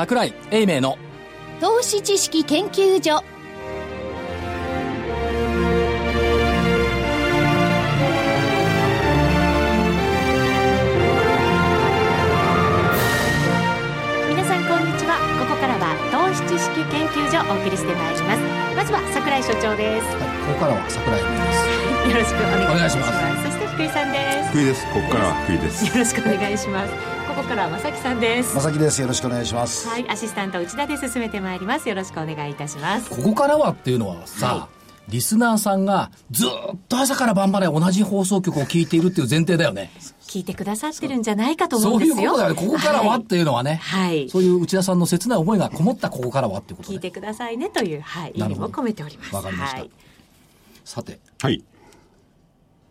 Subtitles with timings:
[0.00, 0.96] 桜井英明の
[1.60, 3.22] 投資知識研究所。
[14.26, 15.20] 皆さんこんにちは。
[15.38, 18.40] ここからは投資知識研究所をお送りしてまいります。
[18.74, 20.06] まずは桜井所長です。
[20.16, 22.08] ここからは桜井です。
[22.08, 23.10] よろしくお願いします。
[23.10, 24.48] お願いしそして福井さんです。
[24.48, 24.86] 福井です。
[24.94, 25.84] ここからは福井です。
[25.84, 28.56] よろしくお願いしますここからは正木さんです。
[28.56, 29.00] まさきです。
[29.00, 29.88] よろしくお願いします。
[29.88, 31.88] はいアシスタント内田で進めてまいります。
[31.88, 33.08] よろしくお願いいたします。
[33.08, 34.68] ここからはっていうのはさ、
[35.08, 36.50] リスナーさんがずっ
[36.88, 39.92] と朝から晩まで同じ放送局を聞いているっていう前提だよね。
[40.22, 42.32] 聞いてくださってるんじゃないかと思そうういうんですよ。
[42.32, 42.66] ことだよね。
[42.66, 43.76] ここからはっていうのはね。
[43.76, 44.28] はい。
[44.28, 46.96] そういう内田さんの切ない思いがこもったここからはっていうことで。
[46.96, 48.32] 聞いてくださいねというはい。
[48.34, 49.34] 意味も込めております。
[49.36, 49.78] わかりました。
[49.78, 49.90] はい。
[50.84, 51.62] さて、はい。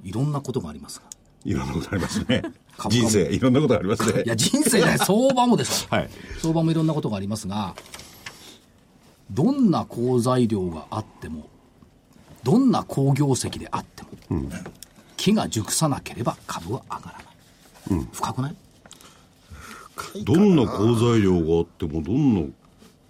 [0.04, 1.09] いろんなことがありますが。
[1.46, 2.42] いろんなことありますね。
[2.90, 4.24] 人生いろんなことありますね。
[4.26, 5.96] いや、人生ね、 相場もでしょ。
[5.96, 6.10] はい。
[6.42, 7.76] 相場もいろんなことがありますが、
[9.32, 11.48] どんな好材料があっても、
[12.44, 14.42] どんな好業績であっても、
[15.18, 18.08] 木が熟さなければ株は上がらない。
[18.14, 18.56] 深くない？
[20.24, 22.42] どんな好材料があってもどんな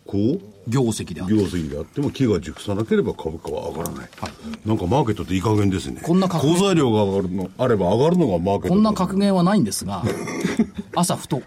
[0.10, 0.40] こう？
[0.68, 4.32] 業績であって業績であっても木が熟さなければ株価は上がらない、はい
[4.68, 10.04] なんかマーケットっていい加減ですねこんな格好材料が上がるのあれば上がるのがマーケットこんな格言はないんですが、
[10.96, 11.42] 朝ふと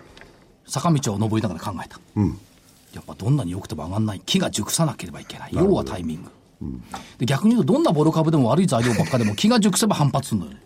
[0.67, 2.01] 坂道を登りながら考えた。
[2.95, 4.23] やっぱどんなに良くても上がんない。
[4.25, 5.51] 木が熟さなければいけない。
[5.53, 6.31] 要はタイミング。
[7.19, 10.61] で逆に言うと、どんなボロ株でも悪い材料ばっかでも木が熟せば反発するのよね。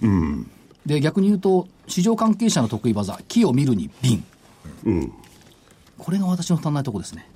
[0.86, 4.24] で逆に言うと、市場関係者の得意技、木を見るに瓶。
[5.98, 7.28] これが私の足んないとこですね。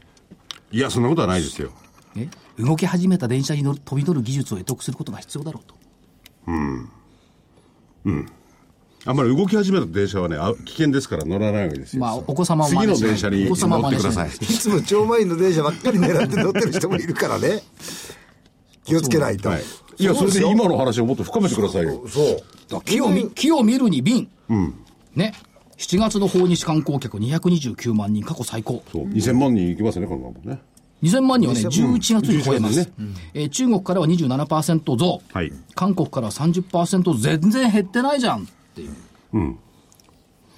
[0.71, 1.71] いやそんなことはないですよ。
[2.17, 2.29] え？
[2.59, 5.75] 動き始めた電車に乗る飛び乗る技術を得得することが必要だろうと。
[9.05, 14.29] あんまり動き始めた電車はねあ危険ですから乗らないわけですよ、まあ、お子様を次の電車にお子様を乗ってください。
[14.29, 17.63] いいつも超満員の電車ばっかり狙って乗ってる人もいるからね。
[18.85, 19.63] 気をつけないと、はい、
[19.99, 22.05] いやそれで今の話をもっと深めてくださいよ。
[22.09, 22.43] そ
[22.79, 22.83] う。
[22.83, 24.29] 木を見木を見るに瓶、
[25.15, 25.35] ね、
[25.83, 29.09] 7月の訪日観光客229万人、過去最高、そう。
[29.09, 30.61] 2000万人いきますねこのままね。
[31.03, 32.91] 2000万人はね、2000 11月に超えます、11月
[33.35, 35.53] えー中国からは27%増、はい。
[35.75, 38.43] 韓国からは30%全然減ってないじゃん。
[38.43, 38.45] っ
[38.77, 39.57] ていう、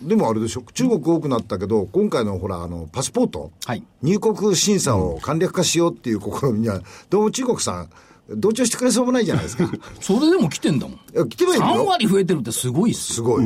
[0.03, 0.63] でもあれでしょ。
[0.75, 3.83] 中国多くなったけど今回のほらあのパスポート、はい。
[4.03, 7.89] 入国審査を簡略化しようっていう試みにはどうも中国さん
[8.29, 9.65] 同調してくれそうもないじゃないですか。
[9.65, 9.69] い
[10.01, 13.45] それでも来てんだもん、や来てはいる3よ割増えてるってすごいっすよ、すごい、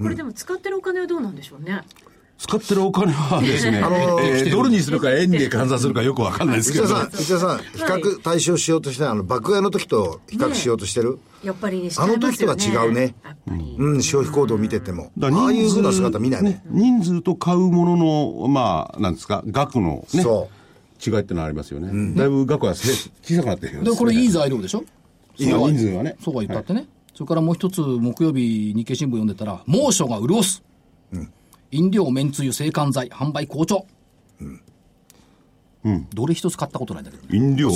[0.00, 1.82] これでも使ってるお金はどうなんでしょうね。
[2.38, 13.14] 使ってるお金はですね、 あのーえードルにするか円で換算するかよくわかんないですけど、内田さん、 さん、比較対象しようとして、あの、爆買いの時と比較しようとしてる、やっぱりねあの時とは違うね。
[13.24, 13.76] やっぱり。
[13.76, 15.10] うん、消費行動を見てても。
[15.20, 16.62] ああいう人数ふうな姿見ないね。
[16.70, 20.48] 人数と買うものの、まあ、なんですか、額のね、そ
[21.04, 22.14] 違いってのはありますよね。
[22.14, 22.92] だいぶ額はせ
[23.22, 24.40] 小さくなってるようでこれいいぞ。
[24.40, 24.84] 材料でしょ、
[25.38, 26.16] いい人数がね。
[26.22, 26.86] そうは言ったってね、
[27.18, 30.62] それからもう一つ、木曜日、日経新聞読んでたら、猛暑が潤す、
[31.72, 33.86] 飲料、めんつゆ、制汗剤、販売好調。
[36.14, 37.70] どれ一つ買ったことないんだけど、飲料？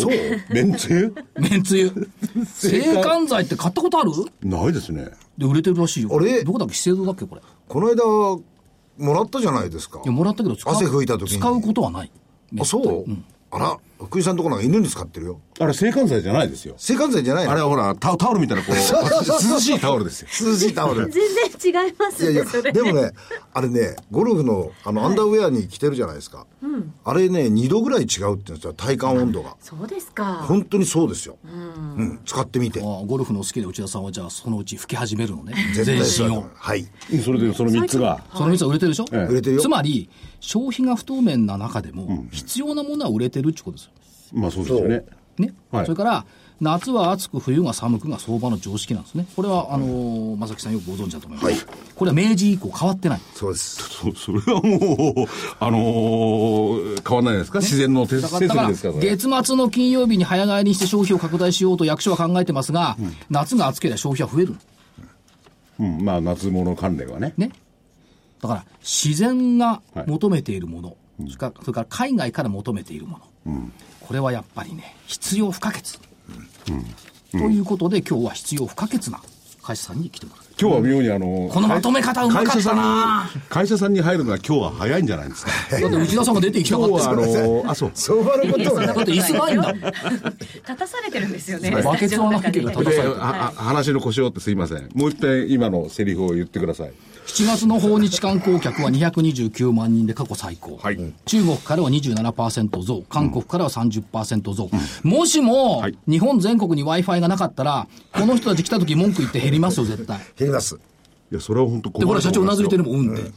[0.48, 1.12] めんつゆ？
[1.40, 1.90] めんつゆ。
[2.46, 4.12] 制汗剤って買ったことある？
[4.42, 5.08] ないですね。
[5.36, 6.10] で、売れてるらしいよ。
[6.12, 6.44] あれ？
[6.44, 7.40] どこだっけ資生堂だっけこれ？
[7.40, 8.04] いこの間、
[9.04, 10.00] もらったじゃないですか。
[10.04, 11.38] や、もらったけど使う、汗拭いた時に。
[11.40, 12.12] 使うことはない。
[12.60, 13.04] あ、そう、
[13.50, 15.40] あら、福井さんとこなんか犬に使ってるよ。
[15.60, 16.74] あれ、制汗剤じゃないですよ。
[16.76, 17.52] 制汗剤じゃないの？
[17.52, 20.28] あれはほら、タタオルみたいな、こう、涼しいタオルですよ。
[20.50, 21.08] 涼しいタオル。
[21.08, 21.22] 全
[21.60, 23.12] 然違いますいやいやでもね、
[23.52, 26.46] あれね、ゴルフの、あの、アンダーウェアに着てるじゃないですか。
[27.04, 29.56] あれね、2度ぐらい違うって言うんですよ、体感温度が。
[29.60, 31.36] そうですか本当にそうですよ。
[31.44, 32.80] うん、使ってみて。
[32.80, 35.54] ゴルフの好きな内田さんは、じゃあ、そのうち吹き始めるのね。
[35.74, 36.46] 全身を。
[36.54, 36.86] はい。
[37.24, 38.22] それで、その3つが。
[38.34, 40.08] その3つは売れてるでしょ、え売れてるよつまり、
[40.40, 43.91] 消費が不透明な中でも、必要なものは売れてるってことですよ。
[44.32, 45.04] まあそうですよね。
[45.38, 45.54] ね。
[45.70, 46.24] はいそれから、
[46.62, 49.26] 夏は暑く、冬が寒くが相場の常識なんですね。
[49.34, 51.66] これは、あのー正木さんよくご存知だと思います。
[51.96, 53.20] これは明治以降変わってない。
[53.34, 53.76] そうです。
[53.82, 62.96] そ それはもう、あのー変わらないですか、自然の手設だから、だから備ですから、月末の金曜日に早帰りにして消費を拡大しようと役所は考えてますが、
[63.28, 64.54] 夏が暑ければ消費は増える。
[65.80, 67.34] うん、まあ夏物関連はね。
[67.36, 67.50] ね。
[68.40, 75.98] だから、自然が求めているもの、それからそれから海外から求めているもの、これはやっぱりね、必要不可欠。
[77.32, 79.20] ということで、今日は必要不可欠な
[79.62, 80.42] 会社さんに来てもらう。
[80.60, 85.50] 今日は妙にあの、このまとめ方うまかったな会社さんに、会社さんに入るのは今日は早いんじゃないですか。
[85.80, 87.90] だって内田さんが出ていきたかった今日はあですよの、あ、そう。
[87.94, 89.72] 相場のことだって椅子ないんだ。
[89.72, 93.16] 立たされてるんですよねバケツはないけど立たされて
[93.56, 94.88] 話の腰をってすいません。
[94.94, 96.92] もう一遍今のセリフを言ってください。
[97.26, 100.76] 7月の訪日観光客は229万人で過去最高。
[100.76, 104.70] はい中国からは27%増、韓国からは30%増。
[105.02, 110.18] もしも、はい日本全国に Wi-Fi がなかったら、この人たち来た時文句言って減りますよ、絶対。
[110.36, 110.74] 減ります。
[111.30, 113.30] いや、それは本当で、これ社長うなずいてるもん、うんって。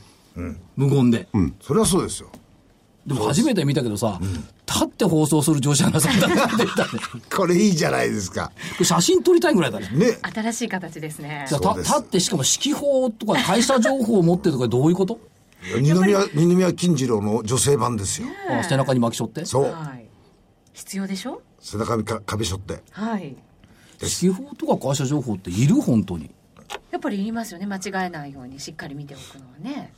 [0.76, 1.28] 無言で。
[1.62, 2.30] それはそうですよ。
[3.06, 4.20] でも初めて見たけどさ、
[4.68, 6.90] 立って放送する乗車がさんだって言ったね。
[7.30, 8.52] こ これいいじゃないですか。
[8.80, 9.90] れ写真撮りたいぐらいだね。
[9.94, 10.18] ね。
[10.22, 15.20] 新しい形ですねじゃあ立ってしかも指揮法とか会社情報を持ってるとかどういうこと？
[15.82, 18.28] 二宮、二宮金次郎の女性版ですよ。
[18.50, 19.64] あ背中に巻きしょってそう。
[19.72, 20.06] はい
[20.74, 21.42] 必要でしょ？
[21.62, 22.84] 背中にか壁しょって。
[22.92, 23.36] はい
[24.02, 26.30] 指揮法とか会社情報っている本当に？
[26.92, 29.94] やっぱりいりますよね間違えないようにしっかり見ておくのはね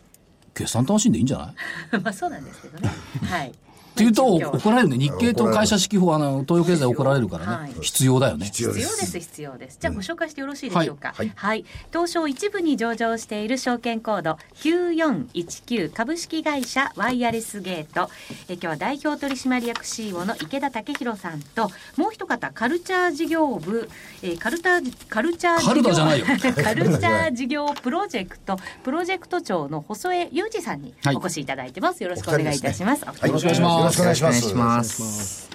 [0.54, 1.46] 決算楽しんでいいんじゃな
[1.94, 1.98] い？
[1.98, 2.90] っ まあそうなんですけどね
[3.24, 3.54] はい
[3.98, 4.98] ていうと怒られるね。
[4.98, 7.70] 日経と会社指揮法、あの、東洋経済怒られるからはい。
[7.70, 7.76] ね。
[7.82, 8.46] 必要だよね。
[8.46, 8.80] 必要で。
[8.80, 9.78] 必要ですす必要です。
[9.80, 11.32] じゃあご紹介してよろしいでしょうか、はい。
[11.36, 18.10] はい、東証一部に上場している証券コード9419株式会社ワイヤレスゲート。
[18.50, 23.90] え今日は代表取締役 CEO の池田武弘さんともう一方カルチャー事業部、
[24.22, 26.26] えーカルタカルチャー事業カルタじゃないよ。
[26.64, 31.16] カルチャー事業プロジェクトプロジェクト長の細江裕二さんにはい。
[31.16, 33.28] お越しいただいてます、よろしくお願いいたします、はい。
[33.28, 33.80] よろしくお願いします。
[33.80, 34.56] よろしくお願いします。
[34.56, 35.50] ます。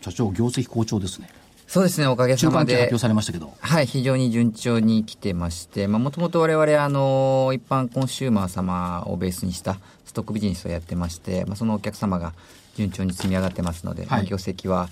[0.00, 1.28] 社長、業績好調ですね。
[1.66, 2.98] そうですね、おかげさまで中間期発表。
[2.98, 3.52] されましたけど。
[3.60, 12.32] はい、非常に順調に来てまして、まあ、もともと我々、あの、一般コンシューマー様をベースにしたストックビジネスをやってまして、まあ、そのお客様が
[12.74, 14.88] 順調に積み上がってますので、まあはい業績は、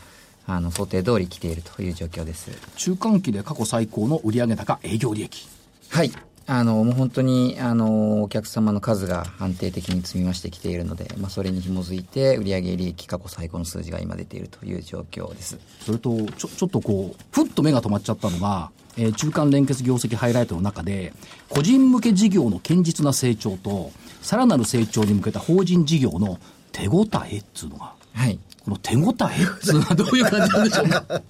[0.47, 2.51] あの、想定通り来ているという状況です。
[2.77, 5.49] 中間期で過去最高の売上高、営業利益。
[5.89, 6.13] はい。
[6.49, 15.59] あの、もう本当に、あの、お客様の数が安定的に積み増してきているので、まあ、それに紐づいて、売上利益過去最高の数字が今出ているという状況です。
[15.85, 21.13] それと、ちょ、ちょっとこう、ふっと目が止まっちゃったのが、えー中間連結業績ハイライトの中で、
[21.49, 23.91] 個人向け事業の堅実な成長と、
[24.23, 26.39] さらなる成長に向けた法人事業の
[26.73, 28.39] 手応えっつうのが、はい。
[28.65, 31.05] この手応えっつうのはどういう感じなんでしょうか？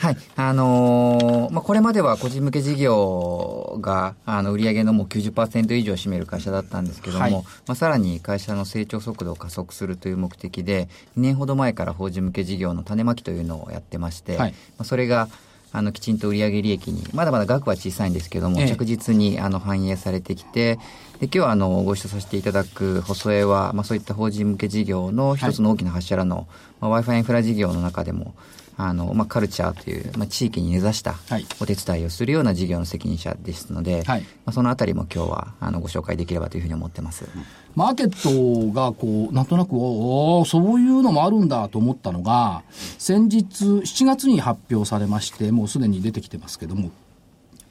[0.00, 0.16] はい。
[0.36, 7.32] あのーまあ、これまでは個人向け事業が、あの、売上のもう90%以上占める会社だったんですけども、はい。
[7.32, 14.50] まあ、さらに会社の成長速度を加速するという目的で、2年ほど前から法人向け事業の種まきというのをやってまして、はい。
[14.52, 15.28] まあ、それが、
[15.72, 18.68] あの、きちんと売上利益に、まだまだ額は小さいんですけども、ええ。
[18.68, 20.76] 着実に、あの、反映されてきて、
[21.20, 26.46] で、今日は、あの、ご一緒させていただく細江は、まあ、そういった法人向け事業の一つの大きな柱の、
[26.80, 28.34] まあ、Wi-Fi インフラ事業の中でも、
[28.78, 37.24] あの、まあ、カルチャーという、まあ、地域に根ざしたはいお手伝いをするような事業の責任者ですので、はいまあ、そのあたりも今日は、あの、ご紹介できればというふうに思ってます。
[37.74, 42.62] マーケットがこう、なんとなく、おーそういうのもあるんだと思ったのが、
[42.98, 46.90] 先日、7月に発表されまして、もうすでに出てきてますけども、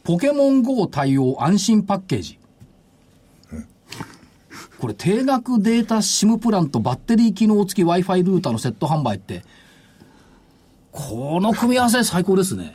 [0.03, 2.39] ポケモン GO 対応安心パッケージ。
[4.79, 9.43] これ、定額データ SIM プランとバッテリー機能付き Wi-Fi ルーターのセット販売って、
[10.95, 12.74] この組み合わせ最高ですね。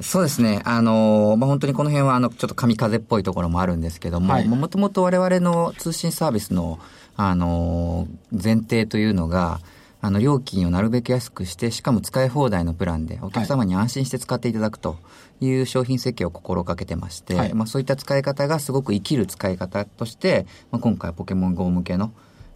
[0.00, 0.62] そうですね。
[0.64, 6.78] あの、まあ、本当にこの辺は、あの、ちょっと神風っぽいところもあるんですけども、はいもともと我々の通信サービスの、
[7.16, 9.60] あの、前提というのが、
[10.00, 14.96] あの、料金をなるべく安くして、しかも使い放題のプランで、お客様に安心して使っていただくと
[15.40, 22.12] いう商品設計を心がけてまして、はいまあ、そういった使い方がすごく生きる使い方として、まあ、今回ポケモン GO 向けの、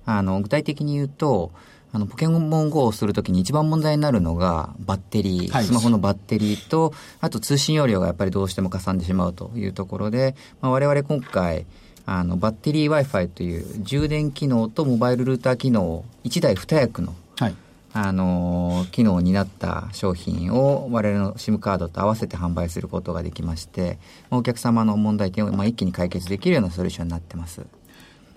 [0.07, 1.53] あの、具体的に言うと、
[1.93, 11.67] あの、ポケモン GO をするときに一番問題になるのが、バッテリー、はいスマホのバッテリーと、あと通信容量がやっぱりどうしてもかさんでしまうというところで、まあ、我々今回、
[12.07, 17.55] あの、バッテリー Wi-Fi という充電機能とモバイルルーター機能を1台2役の、はい。
[17.95, 23.99] あの機能になった商品を我々の SIM カードと合わせて販売することができまして、
[24.31, 27.67] まあお客様の問題点をまあ一気に解決できるようなソリューションになってます。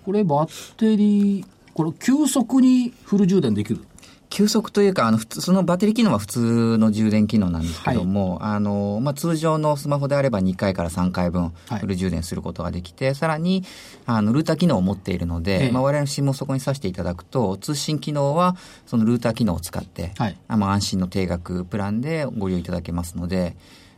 [0.05, 3.81] これ、バッテリー、これ、急速にフル充電できる？
[4.29, 11.79] 急速というか、あの、普通、そのバッテリー機能は普通の充電機能なんですけども、あの、まあ、通常のスマホであれば2回から3回分はい。
[11.79, 13.63] フル充電することができて、さらに、
[14.05, 15.71] あの、ルーター機能を持っているので、ええ。
[15.71, 18.55] まあ、我々の SIM をそこに挿していただくと、通信機能は、
[18.85, 20.37] そのルーター機能を使って、はい。
[20.47, 23.55] あまあ、安心の定額プランでご利用いただけますので、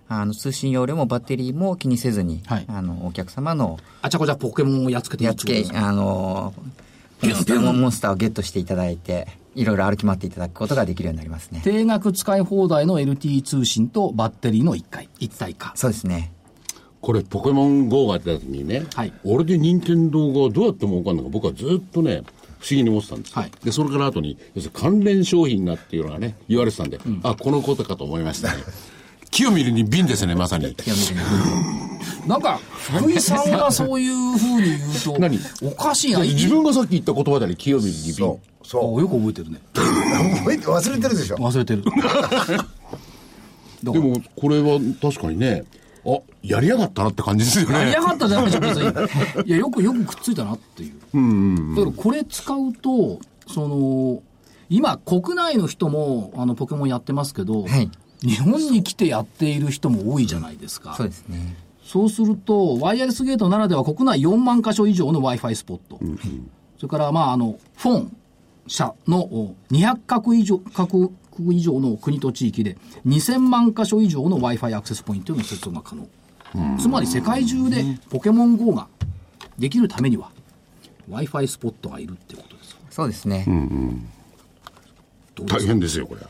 [0.09, 2.65] あの、通信容量もバッテリーも気にせずに、はい。
[2.67, 5.75] あの、お客様のあちゃこちゃポケモンをやっつけていいやっつけって
[7.21, 11.61] ことです、かあの、モンスターモンスターをゲットしていただいて、いろいろ歩き回っていただくことができるようになりますね。
[11.63, 15.73] 定額使い放題の LTE 通信とバッテリーの1回、一体化。
[15.75, 16.31] そうですね。
[17.01, 22.23] これ、ポケモン GO が出た時にね、はい俺で任天堂がどうやって儲かるのか僕はずっとね、
[22.59, 23.41] 不思議に思ってたんですよ。
[23.41, 28.63] はいで、それから後に、要するに関連商品がっていうのがね、言われてたんで、あ、このことかと思いましたね。
[29.31, 30.73] 清見るに瓶ですね、まさに。
[30.75, 31.19] 清水に
[32.27, 35.39] なんか、福井さんがそういうふうに言うと、何？
[35.63, 36.19] おかしいな。
[36.19, 38.39] 自分がさっき言った言葉であり、清見るに瓶。
[38.63, 39.59] そうよく覚えてるね。
[39.73, 41.83] う覚えて忘れてるでしょ忘れてる。
[43.83, 45.63] でも、これは確かにね、
[46.05, 48.01] あ、やりやがったなって感じですよねやりや。
[48.01, 49.47] がったじゃないでしょ、別に。
[49.47, 51.75] いや、よくよくくっついたなっていう。
[51.75, 54.21] だからこれ使うと、その、
[54.69, 57.89] 今、国内の人も、あの、ポケモンやってますけど、はい
[58.21, 60.95] 日本に来てやっている人も多いじゃないですか。
[60.95, 61.55] そうですね。
[61.83, 65.99] そうすると、ワイヤレスゲートならでは国内4万箇所以上の Wi-Fi スポット。
[66.77, 68.17] それから、まあ、あの、フォン
[68.67, 71.11] 社のお200カ国以上、カ国
[71.51, 76.07] 以上の国と地域で2000万箇所以上の Wi-Fi アクセスポイントの接続が可能。
[76.79, 78.87] つまり世界中でポケモン GO が
[79.57, 80.31] できるためには
[81.09, 82.77] Wi-Fi スポットがいるってことです。
[82.89, 83.45] そうですね。
[85.45, 86.21] 大変ですよ、これ。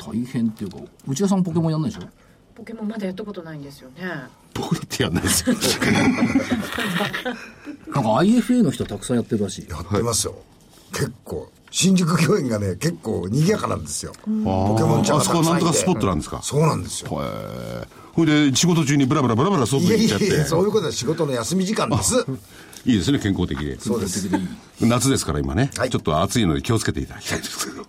[0.00, 2.08] え大変っていうか、内田さんポケモンやんないでしょ？
[2.54, 3.96] ポケモンまだやったことないんですよね
[4.54, 5.54] 僕だってやんないですよ。
[5.54, 5.60] な
[8.00, 9.68] んか IFA の人たくさんやってるらしい。
[9.68, 10.34] やってますよ
[10.92, 16.40] 結構新宿御苑がね結構賑やかなんですよポケモンちゃんあがたくさんいてそこはなんとかスポットなんですか？
[16.42, 17.26] そうなんですよへ
[17.82, 17.86] え。
[18.14, 20.26] ほいで、仕事中にブラブラブラブラ外いやいに行っちゃって。
[20.28, 22.24] やいやそういうことは仕事の休み時間です
[22.86, 23.78] いいですね、健康的で。
[23.80, 24.26] そうです
[24.80, 27.84] 夏ですから今ね、はいちょっと暑いので気をつけていただきたいんですけど。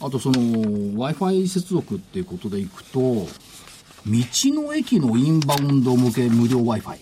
[0.00, 3.26] あとその Wi-Fi 接続っていうことでいくと、道
[4.06, 6.98] の駅のインバウンド向け無料 Wi-Fi。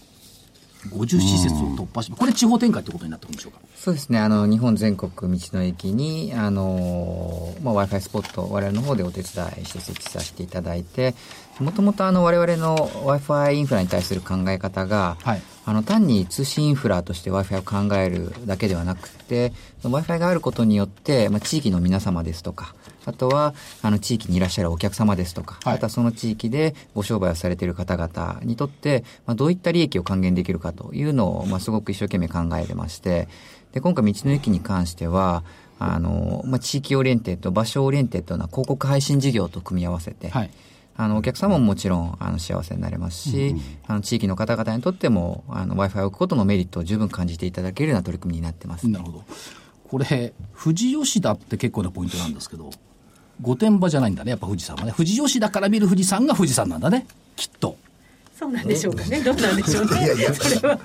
[0.90, 3.59] 50施設を突破し、これ地方展開ってことになってくるんでしょうか？
[3.75, 4.21] そうですね。
[4.21, 5.28] あの、日本全国道
[5.59, 11.17] の駅に、あの、まあ、Wi-Fi スポット、我々の方でお手伝いして設置させていただいて、
[11.59, 19.52] もともとあの、我々の Wi-Fi インフラに対する考え方が、はいあの、単に通信インフラとして Wi-Fi を考えるだけではなくて、
[19.83, 22.75] Wi-Fi があることによって、まあ、地域の皆様ですとか、
[23.09, 33.29] あとは、あの、地域にいらっしゃるお客様ですとか、はいあとはその地域でご商売をされている方々にとって、まあ、どういった利益を還元できるかというのを、まあ、すごく一生懸命考えてまして、
[33.73, 35.43] で、今回道の駅に関しては、
[35.79, 40.50] あの、まあ、地域 oriented、場所 oriented な広告配信事業と組み合わせて、はい。
[40.97, 43.55] あの、お客様ももちろん、あの、幸せになれますし、
[43.87, 48.88] あの、地域の方々にとっても、あの、Wi-Fi を置くことのメリットを十分感じていただけるような取り組みになってます。
[48.88, 49.25] なるほど。
[49.88, 52.71] これ、富士吉田って結構なポイントなんですけど、
[53.40, 54.92] 御殿場じゃないんだね、やっぱ富士山はね。
[54.97, 57.76] 富士吉田から見る富士山が富士山なんだね、きっと。
[58.38, 60.78] そうなんでしょうかねどうなんでしょうねいやいやそれは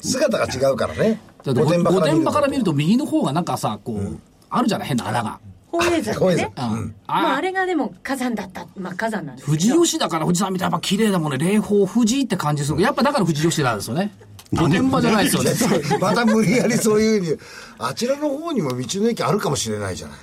[0.00, 4.18] 姿が違うからね御殿御場から見ると右の方がなんかさ、こう、
[4.50, 5.38] あるじゃない、変な穴が。
[5.70, 11.38] 宝永山でね宝永山うんまあ、ああれがでも火山だったまあ火山なんですけど富士吉田から富士山見たらやっぱ綺麗だもんね。
[11.38, 12.80] 霊峰富士って感じする。
[12.80, 14.10] やっぱだから富士吉田ですよね。
[14.52, 15.98] 御殿場じゃないですよね。
[16.00, 17.38] また無理やりそういうふうに
[17.78, 20.18] あちらの方にも道の駅あるかもしれないじゃない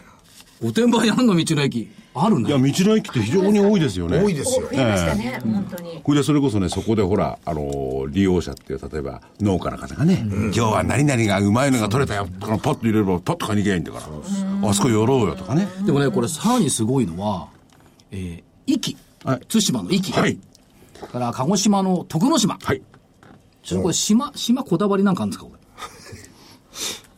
[0.61, 1.89] 御殿場にあんの道の駅。
[2.15, 2.73] あるいや、道ね。
[2.79, 4.19] の駅って非常に多いですよね。
[4.19, 13.99] 多いですよ増えましたね、本当にこれでそれこそね、そこでほら、あのー利用者っていう、例えば農家の方がね、今日は何々がうまいのが取れたよ、このパッと入れればパッと買いに行けばいいんだか
[14.61, 15.67] ら、あそこ寄ろうよとかね。
[15.85, 17.49] でもね、これさらにすごいのは、
[18.11, 18.97] えー、壱岐。
[19.23, 20.11] はい対馬の壱岐。
[20.13, 20.39] はい。
[20.95, 22.57] それから鹿児島の徳之島。
[22.61, 22.81] はい。
[23.61, 25.56] ちょこれ島、島こだわりなんかあるんですかこれ。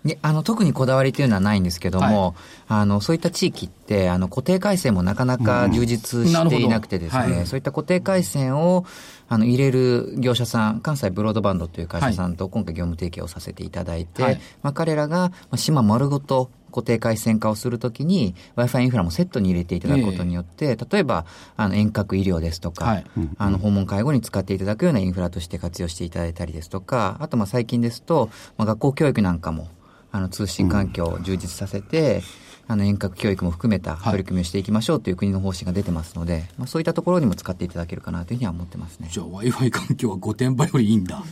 [0.06, 2.36] であの特にこだわりというのはないんですけども、
[2.68, 8.86] あのそういった地域ってあの固定回線もなかなか充実していなくてですね、はいそういった固定回線を
[9.28, 14.42] あの入れる業者さん関西ブロードバンドという会社さんと今回業務提携をさせていただいて、はい。
[14.64, 21.26] まあ、彼らがまあ島丸ごと固定回線化をするときに Wi-Fi インフラもセットに入れていただくことによって、例えば
[21.58, 23.06] あの遠隔医療ですとか、はい。
[23.38, 29.68] あの訪問介護に使っていただくようなインフラとして活用していただいたりですとか、あとまあ最近ですと、まあ、学校教育なんかも
[30.12, 32.22] あの通信環境を充実させて、
[32.68, 39.10] あの遠隔教育も含めた取り組みをしていきましょうという国の方針が出てますので、まあ、そういったところにも使っていただけるかなというふうには思ってますね。
[39.12, 41.24] じゃあ Wi-Fi 環境は御殿場よりいいんだ。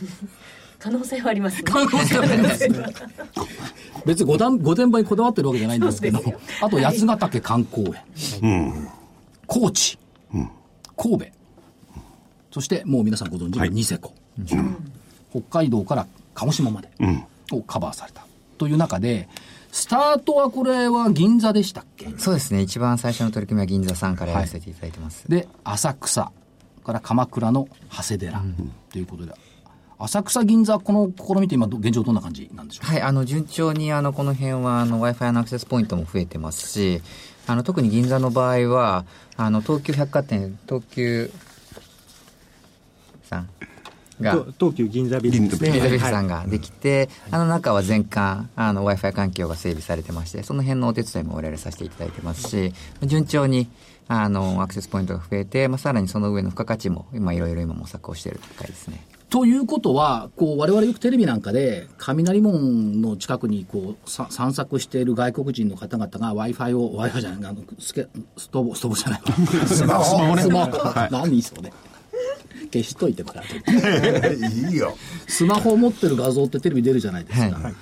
[0.80, 1.56] 可能性はあります。
[1.56, 2.68] ね可能性はあります。
[4.04, 6.20] 別に御殿御殿場にこだわってるわけじゃないんですけど、
[6.60, 7.92] あと八ヶ岳観光
[8.42, 8.88] 園、
[9.46, 9.98] 高知、
[10.96, 11.26] 神戸、
[12.50, 14.12] そしてもう皆さんご存知のニセコ、
[15.30, 16.88] 北海道から鹿児島まで
[17.52, 18.27] をカバーされた
[18.58, 19.28] という中で、
[19.72, 22.12] スタートはこれは銀座でしたっけ？
[22.18, 22.60] そうですね。
[22.60, 25.30] 一番最初の取り組みは銀座さんからやらせていただいてます。
[25.30, 26.32] で、浅草
[26.84, 28.42] から鎌倉の長谷寺
[28.90, 29.32] ということで、
[29.98, 32.86] 浅草銀座、この試みって今、ど現状どんな感じなんでしょう？
[32.86, 37.02] かはい、あの、順調に、あの、この辺は、あの、Wi-Fi のアクセスポイントも増えてますし、
[37.46, 39.04] あの、特に銀座の場合は、
[39.36, 41.30] あの、東急百貨店、東急
[43.24, 43.48] さん
[44.20, 45.48] が、と東急銀座ビルね。
[45.48, 52.72] 銀座ビルさはいんができて、あの中は全館、あの、Wi-Fi 環境が整備されてまして、その辺のお手伝いも我々させていただいてますし、
[53.02, 53.68] 順調に、
[54.08, 59.04] あの、アクセスポイントが増えて、まあ、さらにその上の付加価値も、今いろいろ今模索をしている回ですね。
[59.30, 68.08] ということは、こう、我々よくテレビなんかで、雷門の近くにこう、さ散策している外国人の方々が Wi-Fi を、Wi-Fi じゃない、あの、スケ
[68.38, 69.66] ストーブ、ストーブじゃないわ。
[69.66, 70.04] スマホ。
[70.04, 70.42] スマホね。
[70.42, 71.10] スマホ。
[71.10, 71.70] 何それ。
[72.72, 74.34] 消しといてもらって。
[74.70, 74.96] いいよ。
[75.26, 77.58] スマホを持ってる画像ってテレビ出るじゃないですか。
[77.58, 77.74] はい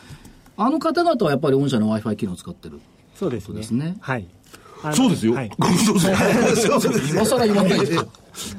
[0.59, 2.81] あの方々はやっぱり御社の Wi-Fi 機能を使ってる。
[3.15, 3.57] そうですね。
[3.57, 4.27] ですねはい。
[4.95, 5.35] そうですよ。
[5.35, 5.51] はい。
[5.59, 6.01] どう
[6.81, 6.91] ぞ。
[7.11, 7.97] 今更言わないで。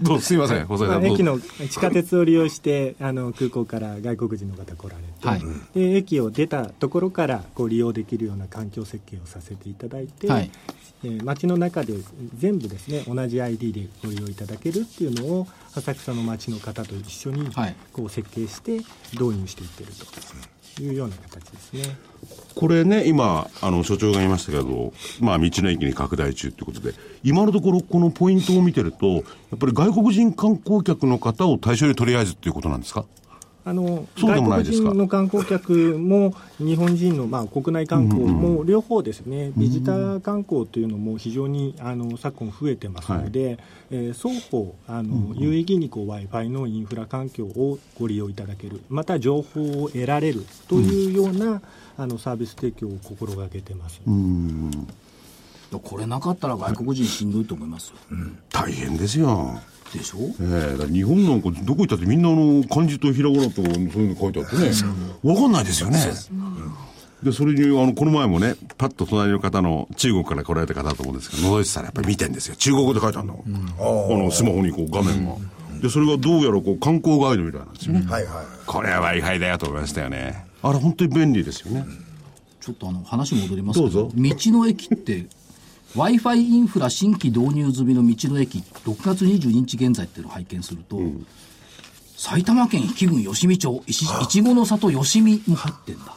[0.01, 1.01] どうぞすいません、細井さん。
[1.01, 5.41] どうぞ駅の地下鉄を利用してあの空港から外国人の方来られて、はい
[5.75, 10.51] で駅を出たところからこう利用できるような環境設計をさせていただいて、はい
[11.03, 11.93] えー街の中で
[12.36, 17.75] 全部ですね同じ ID でご利用いただけるっていうのを浅草の街の方と一緒にはい。
[17.93, 18.77] こう設計して
[19.13, 20.05] 導入していってると。
[20.79, 21.98] いうような形ですね。
[22.53, 26.93] これね、今、あの、所長が言いましたけど、まあ、道の駅に拡大中ということで、
[27.24, 29.22] 今のところ、このポイントを見てると、や
[29.55, 33.05] っぱり外国人観光客の方を対象にとりあえずっていうことなんですか？
[33.67, 43.59] あの外国人の観光客も日本人の、まあ、国内観光も両方ですね、ビジター観光というのも非常にあの昨今増えてますので、
[43.91, 51.62] えー双方あの、有意義に w i f i のインフラ環境をご利用いただけるまた情報を得られるというような、
[51.97, 54.00] あのサービス提供を心がけてます。
[55.83, 57.95] これなかったら外国人しんどいと思いますよ。
[58.50, 59.59] 大変ですよ。
[59.94, 60.17] でしょ？
[60.41, 64.72] ええだから日本なんかどこ行ったってみんなあの漢字とひらがなとそういうの書いてあってね、
[65.24, 66.00] わかんないですよね。
[67.24, 72.56] で、それに、あの、この前もね、パッと隣の方の中国から来られた方だと思うんですけど、覗いてたらやっぱり見てんですよ。
[72.56, 73.44] 中国語で書いてあるの。
[73.79, 75.34] あの、スマホにこう画面が。
[75.82, 78.06] で、それがどうやらこう観光ガイドみたいなんですよね。
[78.08, 78.46] はいはい。
[78.67, 80.46] これは Wi-Fi だよと思いましたよね。
[80.62, 81.86] あれ本当に便利ですよね。
[82.62, 85.25] ちょっとあの話戻りますけど、どうぞ道の駅って、
[85.96, 91.00] Wi-Fi インフラ新規導入済みの道の駅、6月22日現在っていうのを拝見すると、
[92.18, 95.96] 埼玉県比郡吉見町、いちいちごの里吉見も入ってん。
[96.00, 96.14] だ。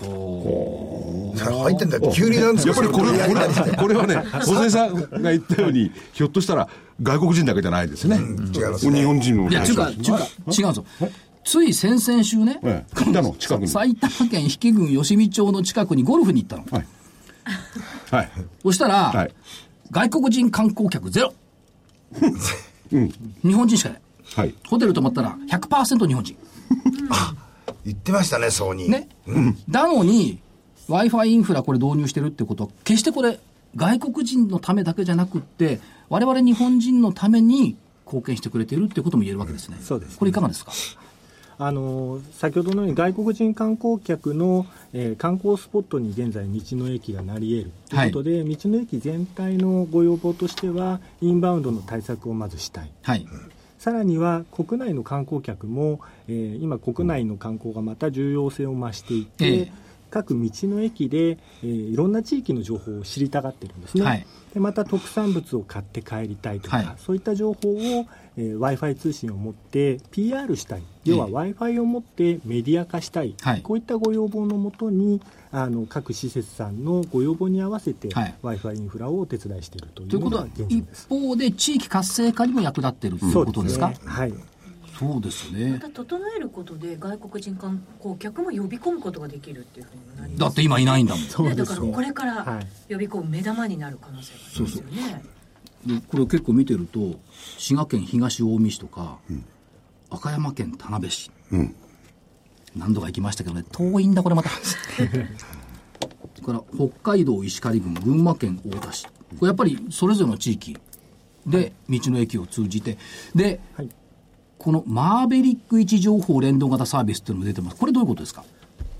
[0.00, 6.68] 入ってんだ急になんですかやっぱりこれ、これ、これはね、細井さんが言ったように、ひょっとしたら
[7.02, 8.16] 外国人だけじゃないですね。
[8.16, 8.22] 違い
[8.62, 8.98] ますね。
[9.00, 10.84] 日本人のいや、違うか、違うか、違うんですよ。
[11.48, 16.64] つい先々週ね、ええたの近くに埼玉県比郡吉見町の近くにゴルフに行ったの。
[16.70, 16.86] はい。
[18.10, 18.30] はい。
[18.62, 19.34] そしたら、はい
[19.90, 21.32] 外国人観光客ゼロ。
[22.92, 24.00] 日本人しかない。
[24.34, 24.54] はい。
[24.68, 26.36] ホテル泊まったら100%日本人。
[27.86, 28.90] 言ってましたね、そうに。
[28.90, 29.08] ね。
[29.66, 30.40] なのに、
[30.90, 33.40] Wi-Fi インフラこれ導入してるってことは、決してこれ、
[33.76, 35.80] 外国人のためだけじゃなくって、
[36.10, 39.78] 我々日本人のために貢献してくれているってことも言えるわけですね。
[39.82, 40.72] そうですねこれいかがですか？
[41.60, 47.72] あの先ほどのように外国人観光客の、えー観光スポットに現在道の駅がなり得る。
[47.88, 52.90] ということで、道の駅全体のご要望としてはインバウンドの対策をまずしたい。
[53.02, 53.26] はい。
[53.78, 64.26] さらには国内の観光客も、えー今国内の観光がまた重要性を増していて、ええ各道の駅で、えーいろんな地域の情報を知りたがってるんですね、はい。
[64.54, 66.86] でまた特産物を買って帰りたいとか、はい。
[66.98, 70.82] そういった情報を、えー、w i f i 通信を持って PR したい。
[71.04, 71.32] 要はええ。
[71.32, 73.62] w i f i を持ってメディア化したい、はい。
[73.62, 78.34] こういったご要望のもとにあの各施設さんのご要望に合わせて、はい。
[78.42, 81.08] w i f i インフラをお手伝いしているといといううことは一です。
[81.08, 83.88] 方で地域活性化にも役立っているということですか？
[83.88, 83.96] ね。
[84.04, 84.32] はい
[84.98, 85.72] そうですね。
[85.72, 85.78] ま。
[85.78, 91.24] た整えることで外国人観光客も呼び込むことができるっていうふうになりますだって今いないんだもん。
[91.24, 92.92] そうですねだからこれからはい。
[92.92, 95.22] 呼び込む目玉になる可能性がありますよね。
[95.86, 97.20] でこれ結構見てると
[97.58, 99.18] 滋賀県東近江市とか、
[100.10, 101.30] 和歌山県田辺市、
[102.74, 104.50] 何度か行きましたけどね遠いんだこれまた。
[106.48, 109.06] から北海道石狩郡群馬県太田市。
[109.06, 110.76] これやっぱりそれぞれの地域
[111.46, 112.98] で道の駅を通じて。
[113.34, 113.88] で、はい
[114.58, 117.76] このマーベリック位置情報連動型サービスっていうのも出てます。
[117.76, 118.44] これどういうことですか？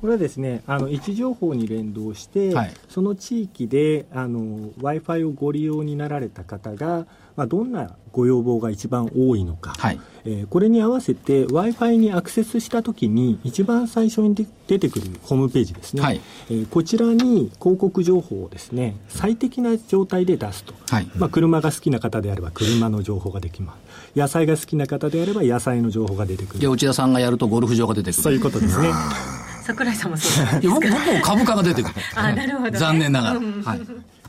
[0.01, 2.75] これはですねあの位置情報に連動して、はい。
[2.89, 10.01] その地域で w i f i をご利用になられた方が、まあ、どんなご要望が一番多いのか、はい。
[10.25, 16.21] えーこれに合わせて w i f i にアクセスしたときに一番最初にで出てくるホームページですね、はい。
[16.49, 21.11] えーこちらに広告情報をですね最適な状態で出すと、はい。
[21.17, 26.61] まあ、車が好きな方であれば車の情報ができます野菜が好きな方であれば野菜の情報が出てくる。
[26.61, 28.23] で内田さんがやるとゴルフ場が出てくる。
[28.23, 28.91] そういうことですね。
[29.69, 31.95] 桜井さんもそうなんいや僕僕も株価が出てくる。
[32.15, 32.79] あなるほどね。
[32.79, 33.81] 残念ながら、うんはい、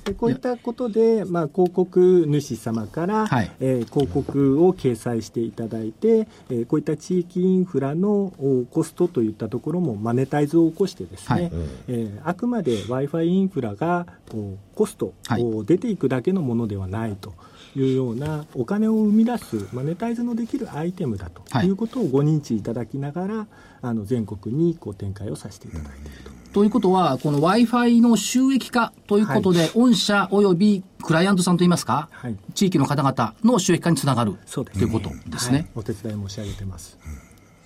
[0.04, 3.52] でこういったことで、まあ、広告主様から、はい。
[3.62, 11.52] えー広告を掲載していただいて、えーこういった地域インフラのおコストといったところもマネタイズを起こしてですね、はい。
[11.88, 15.44] えーあくまで w i f i インフラがこうコストはい。
[15.44, 17.30] を出ていくだけのものではないと。
[17.30, 17.34] い
[17.76, 23.48] うようなお金を生み出すマネタイズのできるアイテムだとはいいうことをご認知いただきながら、
[23.82, 26.40] あの全国にこう展開をさせていただいていると。
[26.54, 35.58] ということは、この Wi-Fi の収益化ということで、御社及びクライアントさんといいますか、はい地域の方々の収益化につながるそうですということですね。
[35.60, 36.98] はいお手伝い申し上げてます。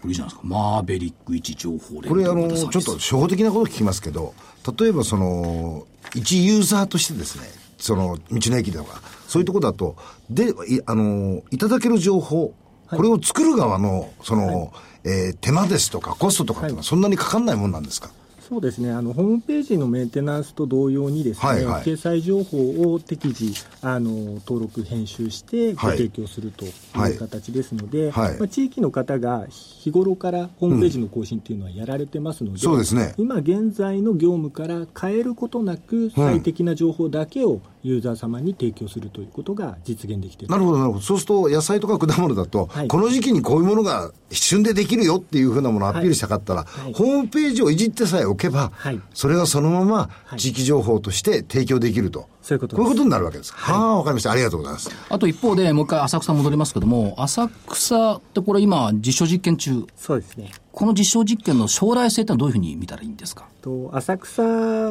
[0.01, 0.47] これいいじゃないですか。
[0.47, 4.33] マーベリック一情報連これあのちょっと初歩的なこと聞きますけど
[4.77, 7.45] 例えばその一ユーザーとしてですね
[7.77, 9.01] その道の駅とか
[9.33, 9.95] そういうところだと。
[10.29, 12.53] でいあのいただける情報
[12.87, 14.71] これを作る側のその、
[15.03, 18.11] えー手間ですとかコストとかっていうのはそんなにかかんないもんなんですか、
[18.47, 18.91] そうですね。
[18.91, 21.83] あのホームページのメンテナンスと同様にですね、はいはい。
[21.83, 24.11] 掲載情報を適時あの
[24.45, 25.97] 登録編集してごはい。
[25.97, 28.37] 提供するとはいいう形ですので、はい。
[28.37, 33.13] まあ、地域の方が日頃からホームページの更新というのはやられてますので、そうですね。
[33.17, 40.51] 今現在の業務から変えることなく最適な情報だけをユーザー様に提供するということが実現できている。
[40.51, 41.01] なるほどなるほど。
[41.03, 42.87] そうすると野菜とか果物だと、はい。
[42.87, 52.27] この時期にこういうものが一瞬でできるよっていうふうなものをアピールしたかったら、はいホームページをいじってさえおけば、はいそれがそのままはい地域情報として提供できると。
[52.41, 53.53] そういうことこういうことになるわけです。
[53.53, 54.31] はあ、わかりました。
[54.31, 54.89] ありがとうございます。
[55.07, 59.85] あと一方で、もう一回浅草戻りますけども、浅草ってこれ今、実証実験中。
[59.95, 63.45] そうですねこの実証実験の将来性ってのはどういうふうに見たらいいんですか？
[63.61, 64.41] と浅草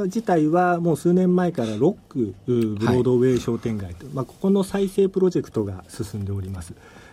[0.05, 6.73] 自体はもう数年前からロックうブロードウェイ商店街と、まあ、ここの再生プロジェクトが進んでおります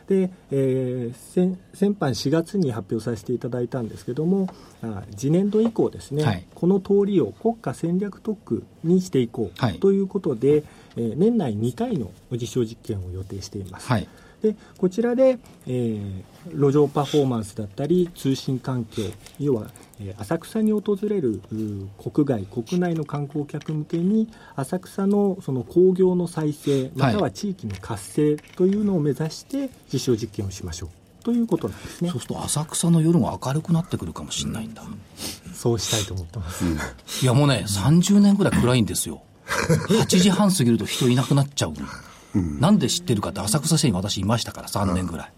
[0.10, 4.50] で、えー先先般4月に発表させていただいたんですけども
[4.82, 6.46] あ次年度以降ですね、はい。
[6.56, 9.80] この通りを国家戦略特区にしていこう、はい。
[9.80, 10.64] ということで、
[10.98, 14.08] えー年内2回の実証実験を予定しています、はい。
[14.42, 16.24] でこちらで、えー
[16.54, 19.04] 路上パフォーマンスだったり通信環境
[19.40, 21.42] 要は、えー浅草に訪れる
[22.02, 30.90] 国外国内の観光客向けに浅草のその工業の再生または地域の活性というのを目指して実証実験をしましょう
[31.24, 34.84] ということなんですねそうすると浅草の夜が明るくなってくるかもしれないんだ。
[35.54, 36.64] そうしたいと思ってます、
[37.22, 39.22] いやもうね、30年ぐらい暗いんですよ。
[39.46, 41.74] 8時半過ぎると人いなくなっちゃう。
[42.34, 45.32] なんで知ってるかって浅草市に私いましたから、3年ぐらい。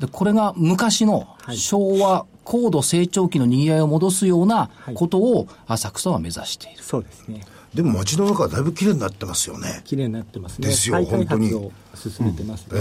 [0.00, 1.56] で、これが昔のはい。
[1.58, 6.82] 昭和高度成長期の賑わいを戻すようなことを浅草は目指している。
[6.82, 7.44] そうですね。
[7.74, 9.82] でも街の中はだいぶ綺麗になってますよね。
[9.84, 10.68] 綺麗になってますね。
[10.68, 11.50] ですよ本当に。
[11.50, 11.72] 発を
[12.10, 12.80] 進めてますね、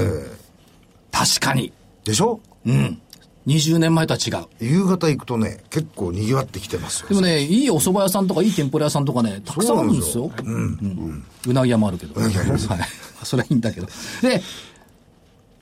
[1.12, 1.74] 確かに。
[2.06, 2.40] でしょ？
[2.66, 3.02] うん。
[3.48, 4.46] 20年前とは違う。
[4.60, 7.10] 夕方行くとね、結構賑わってきてますよ。
[7.10, 10.30] でもね、いいお蕎麦屋さんとかいい天ぷら屋さんとかね、たくさんあるんですよ。
[10.44, 10.56] うん。
[10.56, 11.26] うん。
[11.48, 12.14] うなぎ屋もあるけど。
[12.16, 12.80] うなぎありますはい。
[13.24, 13.88] それはいいんだけど。
[14.22, 14.42] で、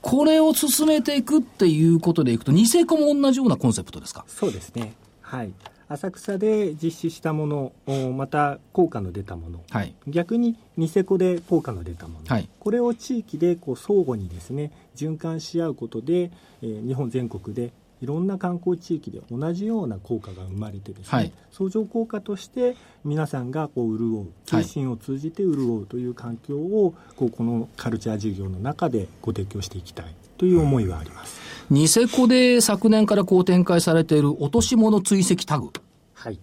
[0.01, 4.25] これを進めていくっていうことでいくと、ニセコも同じようなコンセプトですか？
[4.27, 4.93] そうですね。
[5.21, 5.51] はい。
[5.87, 9.93] 浅草で実施したもの、おまた効果の出たもの、はい。
[10.07, 12.49] 逆にニセコで効果の出たもの、はい。
[12.59, 17.71] これを地域でこう相互にですね循環し合うことで、えー日本全国で
[18.01, 21.31] いろんな観光地域で同じような効果が生まれてですね、はい。
[21.51, 31.39] 相乗効果として皆さんがこう潤う通信を通じて潤うという環境をこうこのカルチャー事業の中でご提供していきたいという思いはあります。
[31.69, 35.71] ニセコで昨年からこう展開されている落とし物追跡タグ。
[36.13, 36.39] はい。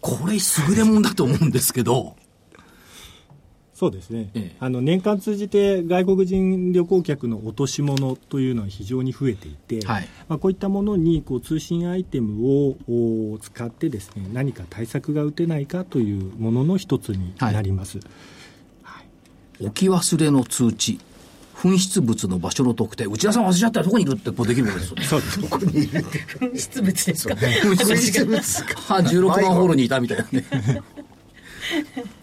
[0.00, 2.16] これ優れもんだと思うんですけど。
[3.74, 12.76] そうですね、ええあの年間通じて外国人旅行客の落とし物というのは非常に増えていて、はいまあ、こういったものにこう通信アイテムを
[13.34, 18.00] お使ってですね何か対策が打てないかというものの一つになります。
[19.60, 20.98] 置き忘れの通知。
[21.56, 23.06] 紛失物の場所の特定。
[23.06, 25.04] 内田さん忘れちゃったらどこにいるってこうできるわけですよね。
[25.04, 27.34] そうですね失物ですか？
[27.34, 30.44] 紛失物が 16番ホールにいたみたいなね。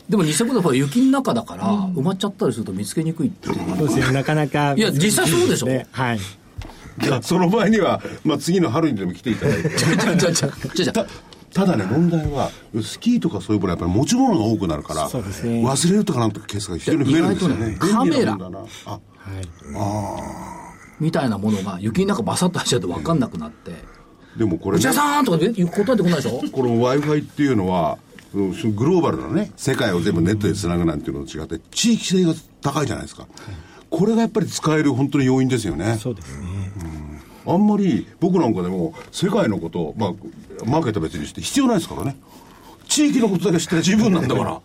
[0.07, 1.65] でもニセコでほら雪の中だから、
[1.95, 3.55] 埋まっちゃったりすると見つけにくいっていう。
[3.77, 4.73] そうですねなかなか。
[4.77, 5.65] いや実際そうでしょ。
[5.65, 6.19] ねはい。
[6.99, 9.69] じゃあその前には、まあ、次の春にでも来ていただいて。
[9.69, 11.07] じゃあじゃあじゃあじゃあじゃあ
[11.53, 12.51] ただね問題は
[12.83, 15.63] スキーとかそういうものはやっぱり持ち物が多くなるからそうですね。
[15.65, 17.77] 忘れるとかなんとかケースが非常に増えるんですよね。
[17.79, 18.33] カメラ。
[18.85, 18.99] あはい
[20.99, 23.71] みたいなものが雪の中バサッと走っちゃうと分かんなくなって。
[24.37, 24.79] でもこれ、ね。
[24.79, 26.41] 内田、さんとかで答えてこないでしょ？
[26.51, 27.97] この w i f i っていうのは
[28.33, 33.27] うんグローバルなね世界を全部ネットでつなぐなんていうのと違って地域性が高いじゃないですか、
[33.89, 35.97] これがやっぱり使える本当に要因ですよね。
[36.01, 36.71] そうですね。
[37.45, 40.13] あんまり僕なんかでも世界のことを、まあ、
[40.65, 42.15] マーケットは別にして必要ないですからね。
[42.87, 44.61] 地域のことだけ知ってりゃ十分なんだから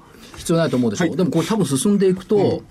[0.48, 2.62] 必要ないと思うでしょ、でもこれ多分進んでいくと、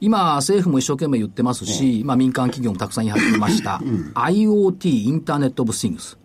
[0.00, 3.80] 今、政府も一生懸命言ってますし、まあ民間企業もたくさん言い始めました。
[4.14, 6.16] IoT、インターネット・オブ・シングス。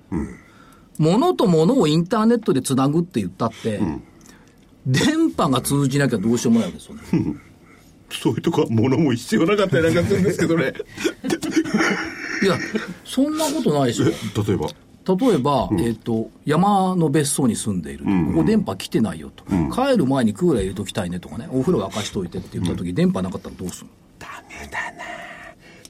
[0.99, 3.79] 物と物をインターネットでつなぐって言ったって、
[4.85, 7.35] 電波が通じなきゃどうしようもないわけですよね。
[8.11, 10.73] そういうとこは物も必要なかったりなんかするんですけどね。
[12.43, 12.57] いや、
[13.05, 14.05] そんなことないでしょ。
[14.05, 14.11] 例
[14.53, 14.67] えば？
[15.15, 19.43] 例えば、えっ、と、山の別荘に住んでいると、ここ電波来てないよと、
[19.73, 24.01] 帰る前にクーラー入れときたいねとかね、お風呂沸かしといてって言った時、電波なかったらどうするの？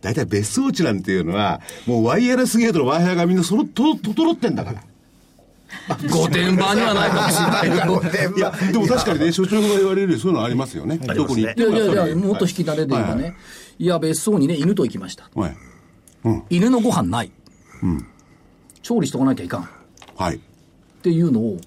[0.02, 4.84] 大体別荘地なんていうのは、もうワイヤレスゲートの Wi-Fi がみんなそろと整ってんだから。
[6.12, 8.38] 御殿場にはないかもしれないけど。
[8.38, 10.98] いや、でも確かにね、所長が言われるよそういうのありますよね。
[10.98, 11.76] どこに行っても。
[11.76, 13.36] いやいやいや、もっと引き慣れで言えばね、
[13.80, 15.30] い、や、別荘にね、犬と行きました。
[15.34, 15.56] はい。
[16.50, 17.32] 犬のご飯ない。
[18.82, 19.62] 調理しとかなきゃいかん。
[19.64, 19.66] っ
[20.16, 20.40] はい。
[21.04, 21.60] ていうのを、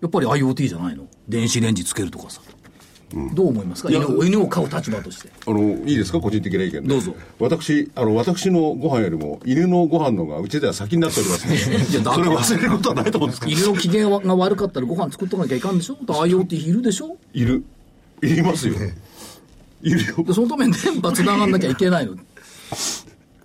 [0.00, 1.06] やっぱり IoT じゃないの？
[1.28, 2.40] 電子レンジつけるとかさ。
[3.32, 3.90] どう思いますか？
[3.90, 5.30] 犬を犬を飼う立場として。
[5.46, 6.20] あの、いいですか？
[6.20, 6.80] 個人的な意見で。
[6.82, 7.14] どうぞ。
[7.38, 13.52] 私、あの、私のご飯よりも、犬のご飯の方がうちでは先になっておりますので、 いやだからそれを忘れることはないと思うんですけど。
[13.52, 17.16] 犬の機嫌が悪かったらご飯作っとかなきゃいかんでしょ ?IoT いるでしょ？
[17.32, 17.64] いる。
[18.22, 18.74] いりますよ。
[19.82, 20.24] いるよ。
[20.24, 22.16] でそのために電波つながんなきゃいけないの。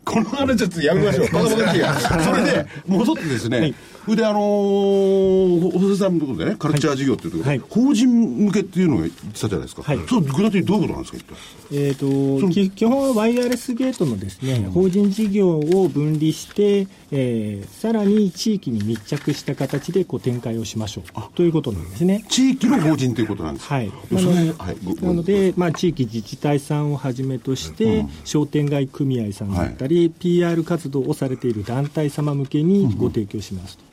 [0.10, 1.28] この話ちょっとやめましょう。
[1.32, 1.94] バカバカしいや。
[1.94, 3.74] それで、戻ってですね、
[4.06, 7.62] それであのー、細田さんのところでね、カルチャー事業っていうところで、はい。
[7.70, 9.84] 法人向けっていうのが言ってたじゃないですか。
[9.84, 10.00] はい。
[10.08, 11.36] それ具体的にどういうことなんですか、一体？
[11.72, 21.04] えー、とき基本はワイヤレスゲートのです、ね法人事業を分離して、えーさらに地域に密着した形でこう展開をしましょう。
[21.36, 22.26] ということなんですね。
[22.30, 23.68] 地域の法人ということなんです。
[23.68, 24.78] はい、なので,、はい。
[25.02, 33.84] なのでまあ、地域自治体さんをはじめとして、商店街組合さんだったり、PR 活動をされている団体様向けにご提供しますと。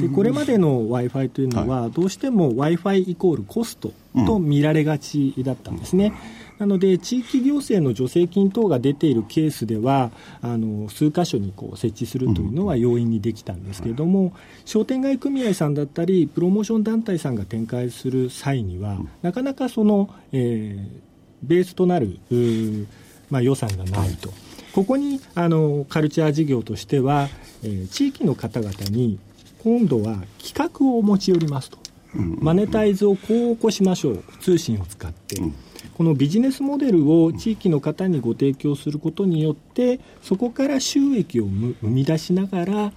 [0.00, 3.92] でこれまでの w i f i というのは、どうしても w i f i イコールコスト
[4.26, 6.12] と見られがちだったんですね。
[6.58, 14.32] なので、地域行政の助成金等が出ているケースでは、あの数箇所にこう設置するというのは容易にできたんですけれども、
[14.64, 21.06] 商店街組合さんだったり、プロモーション団体さんが展開する際には、なかなかその、えー
[21.42, 22.18] ベースとなる、
[23.30, 24.30] まあ、予算がないと。
[24.76, 27.30] ここにあのカルチャー事業としては、
[27.64, 29.18] えー地域の方々に
[29.64, 31.78] 今度は企画を持ち寄りますと、
[32.14, 35.40] マネタイズをこう起こしましょう、通信を使って、
[35.94, 42.92] このビジネスモデルを地域の方にご提供することによって、そこから収益を生生み出しながら、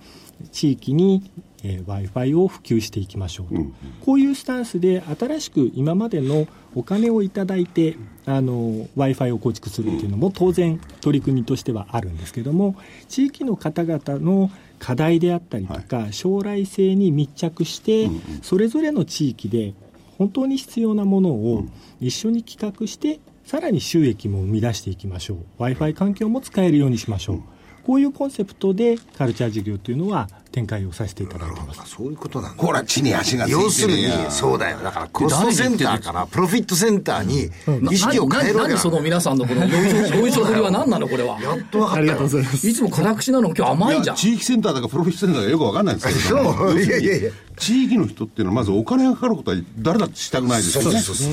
[0.52, 1.32] 地域に、
[1.64, 3.62] えー Wi-Fi を普及していきましょうと、
[4.06, 12.76] こういうスタンスで、新しく今までのお金をいただいて、あの Wi-Fi を構築するっていうのも当然、取り組みとしてはあるんですけども、
[13.08, 18.10] 地域の方々の課題であったりとか、将来性に密着して、
[18.42, 19.74] それぞれの地域で
[20.18, 21.66] 本当に必要なものを
[22.02, 27.44] 一緒に企画して、さらに収益も生み出していきましょう、w i f i 環境も使えるようにしましょう、
[27.86, 31.96] こういうコンセプトでカルチャー事業というのは展開をさせていただいてます。
[31.96, 32.64] そういうことなんだ。
[32.64, 34.80] ほら、地に足がついてる要するに、そうだよ。
[34.80, 37.50] だから、コストセンターからプロフィットセンターに
[37.92, 41.40] 意識を変えるわけだ何その皆さんのこの 酔いしょぶりは何なのこれは？
[41.42, 42.44] やっと分かったありがとうごよ。
[42.44, 42.68] ざいます。
[42.68, 44.16] いつも辛口なの今日甘いじゃん。
[44.16, 51.00] 地域センターだかプロフィットセンターだかよくわかんないんですけど、そういやいやいや地域の人っていうのはまずお金がかかることは誰だってしたくないですよね。
[51.00, 51.28] そうそう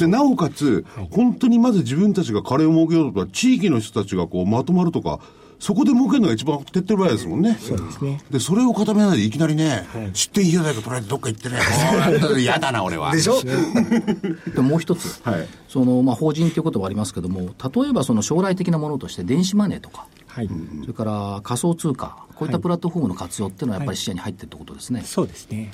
[0.00, 5.18] でなおかつ、本当にまず自分たちが金を儲けようとか、地域の人たちがこうまとまるとか、
[5.60, 7.58] そこで儲けるのが一番手っ取り早いですもんね。
[7.60, 8.20] そうですね。
[8.30, 11.58] で、それを固めないでいきなりね、出店費用代と取られてどっか行ってね、
[12.38, 13.12] 嫌だな、俺は。
[13.12, 13.42] でしょ？
[14.54, 17.50] でもう一つ、はいそのまあ、法人ということはありますけども、
[17.82, 20.48] 例えばその将来的なものとして電子マネーとか、はい。
[20.82, 25.02] それから仮想通貨、こういったプラットフォームの活用っていうのはやっぱり視野に入ってるってことですね。
[25.04, 25.72] そうですね。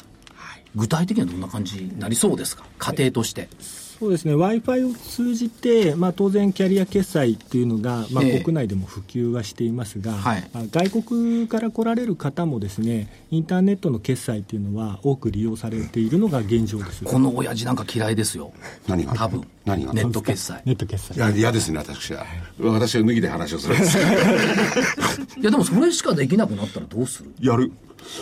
[0.74, 3.48] 具体的にはどんな感じになりそうですか、家庭として。
[3.98, 17.04] そうですね、w i f i を通じて、まあ、当然、キャリア決済っていうのが、まあ、ええ国内でも普及はしていますが、はいまあ外国から来られる方もですね、インターネットの決済っていうのは多く利用されているのが現状です。
[17.04, 18.52] この親父なんか嫌いですよ。
[18.88, 19.14] 何が？
[19.14, 19.46] 多分。
[19.64, 19.92] 何が？
[19.92, 20.60] ネット決済。
[20.64, 22.26] ネット決済いや、嫌ですね、私は。
[22.58, 23.96] 私は脱ぎで話をするんです。
[25.40, 27.32] いやでもそれしかできなくなったらどうする？
[27.40, 27.70] やる。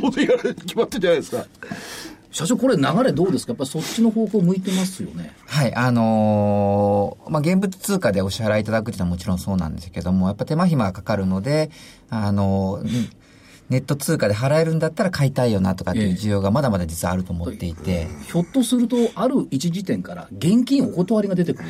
[0.00, 1.46] 当然やる決まってるじゃないですか。
[2.36, 3.52] 社長、これ流れどうですか？
[3.52, 5.34] やっぱりそっちの方向向いてますよね。
[5.46, 11.70] はい、あのーまあ、現物通貨でお支払いいただくっていうのはもちろんそうなんですけども、やっぱ手間暇がかかるので、
[12.10, 13.10] あのー
[13.68, 21.68] ネット通貨で払えるんだったら買いたいよなとかっていう需要がまだまだ実はあると思っていて、ひょっとすると、ある一時点から現金お断りが出てくる。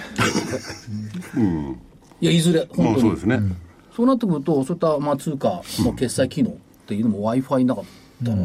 [2.20, 2.96] いや、いずれ、ま本当に。
[2.98, 3.40] あそうですね。
[3.96, 6.55] そうなってくると、そういったまあ通貨の決済機能っ
[6.87, 7.85] ていうのも Wi-Fi なかっ
[8.22, 8.37] たら、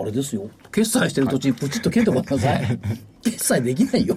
[0.00, 0.48] あれですよ。
[0.72, 2.78] 決済してる途中にプチッと切れてごらんなさい。
[3.22, 4.16] 決済できないよ。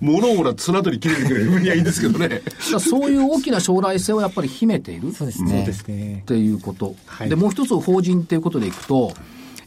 [0.00, 2.42] 物をもらってその後に切れてくれる分にはいいんですけどね。
[2.80, 6.20] そういう大きな将来性をやっぱり秘めているそうですね。
[6.22, 6.94] っていうこと。
[7.06, 9.12] はいで、もう一つ法人っていうことでいくと、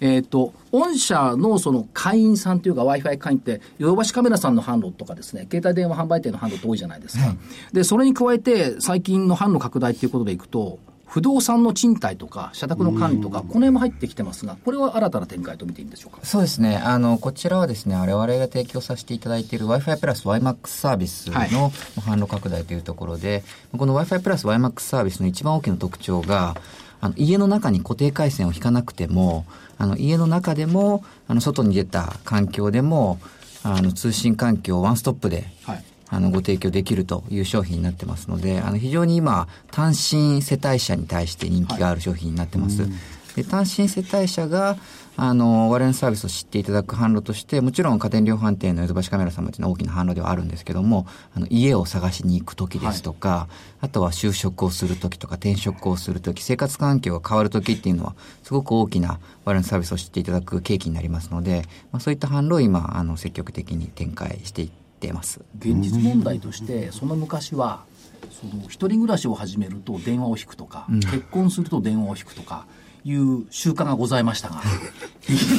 [0.01, 7.35] えっ、と、御社のその会員さんというか Wi-Fi 会員って、ヨドバシカメラさんの販路とかですね、携帯電話販売店の販路って多いじゃないですか。
[7.73, 10.79] で、それに加えて、最近の販路拡大っていうことでいくと、
[11.09, 16.23] 不動産の賃貸とか、社宅の管理とか、この辺も入ってきてますが、これは新たな展開と見ていいんでしょうか？
[16.23, 16.77] そうですね。
[16.77, 23.43] あの、こちらはですね、我々が提供させていただいている Wi-Fi プラス WiMAX サービスはいの販路拡大というところで、
[23.75, 26.55] この Wi-Fi プラス WiMAX サービスの一番大きな特徴が、
[27.01, 29.47] あの家の中に固定回線を引かなくても、
[29.79, 33.19] あの家の中でも、あの外に出た環境でも、
[33.63, 35.83] あの通信環境をワンストップで、はい。
[36.09, 42.89] あの、ご提供できるという商品になってますので、あの、非常に今、単身世帯者に対して人気がある商品になってます。
[43.35, 44.77] で、単身世帯者が、
[45.15, 53.47] あの、我々のサービスを知っていただく販路として、もちろん家電量販店のヨドバシカメラ様というのは大きな販路ではあるんですけども、あの、家を探しに行く時ですとか、
[53.81, 65.41] あとは就職をする時とか転職をする時、生活環境が変わる時っていうのは、すごく大きな我々のサービスを知っていただく契機になりますので、まあ、そういった販路を今、あの、積極的に展開していっています。
[65.57, 67.83] 現実問題として、その昔は、
[68.31, 72.65] その一人暮らしを始めると電話を引くとか、結婚すると電話を引くとか
[73.03, 74.61] いう習慣がございましたが、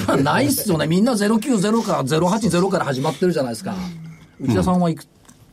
[0.07, 0.87] 今 ないっすよね。
[0.87, 3.75] みんな090から080から始まってるじゃないですか。
[4.41, 5.05] 内田さんはいく、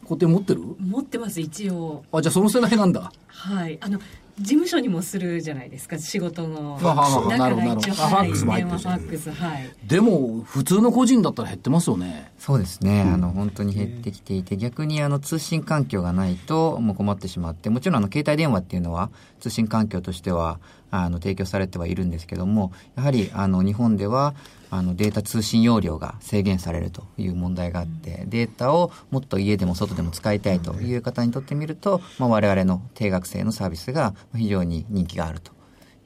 [0.03, 0.61] 固定持ってる？
[0.79, 3.11] 持ってます一応あ、じゃあその世代なんだ。
[3.27, 3.99] はいあの
[4.39, 6.79] 事務所にもするじゃないですか仕事の。
[6.81, 9.69] だから一応ファックスも入ってる電話ファックスはい。
[9.83, 12.31] でも、普通の個人だったら減ってますよね。
[12.37, 24.35] そうですね、あの本当に減ってきていて、逆にあの通信環境がないともう困ってしまって、もちろんあの携帯電話っていうのは通信環境としてはあの提供されてはいるんですけども、やはりあの日本では
[24.69, 35.51] あのデータ通信容量が制限されるという問題があって、データをもっと家でも外でも使いたいという方にとってみると、まあ、我々の定額制のサービスが非常に人気があると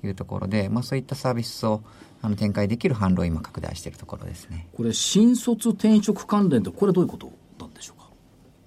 [0.04, 1.82] いうところで、まあ、そういったサービスを
[2.24, 4.67] あの展開できる販路を今拡大しているところですね。
[4.76, 8.01] これ、新卒転職関連って、これどういうことなんでしょうか？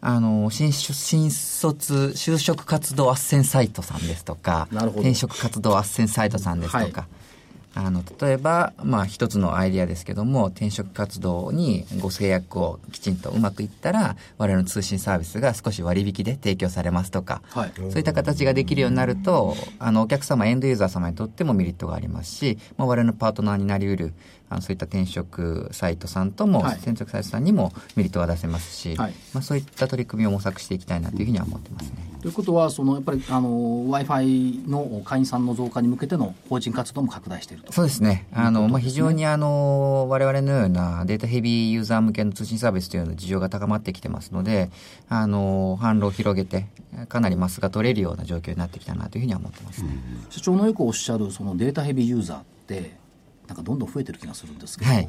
[0.07, 7.87] あの、新卒、新卒、就職活動斡旋サイトさんですとか、転職活動斡旋サイトさんですとか、はい。
[7.87, 17.73] あの、例えば、まあ、一つのアイディアですけども、転職活動にご制約をきちんとうまくいったら、我々の通信サービスが少し割引で提供されますとか、はい。
[17.75, 24.15] そういった形ができるようになると、あの、お客様、エンドユーザー様にとってもメリットがありますし、まあ、我々のパートナーになり得る、
[24.55, 32.15] あのそういった転職サイトさんとも、はい転職サイトさんにもメリットが出せますし、はいまあ、そういった取り組みを模索していきたいなというふうには思ってますね。
[32.21, 37.73] ということは、そのやっぱりあの w i f i の会員さんの増加に向けての法人活動も拡大していると。
[37.73, 38.27] そうですね。
[38.33, 44.71] あの、まあ、非常にあの、我々のようなデータヘビーユーザー向けの通信サービスというのの事情が高まってきてますので、
[45.09, 46.67] あの、販路を広げて、
[47.09, 49.91] かなりマスが取れるような状況になってきたなというふうには思ってますね。
[50.31, 52.97] 社長のよくおっしゃるそのデータヘビーユーザーって
[53.47, 55.09] なんかどんどん増えてる気がするんですけど、はい。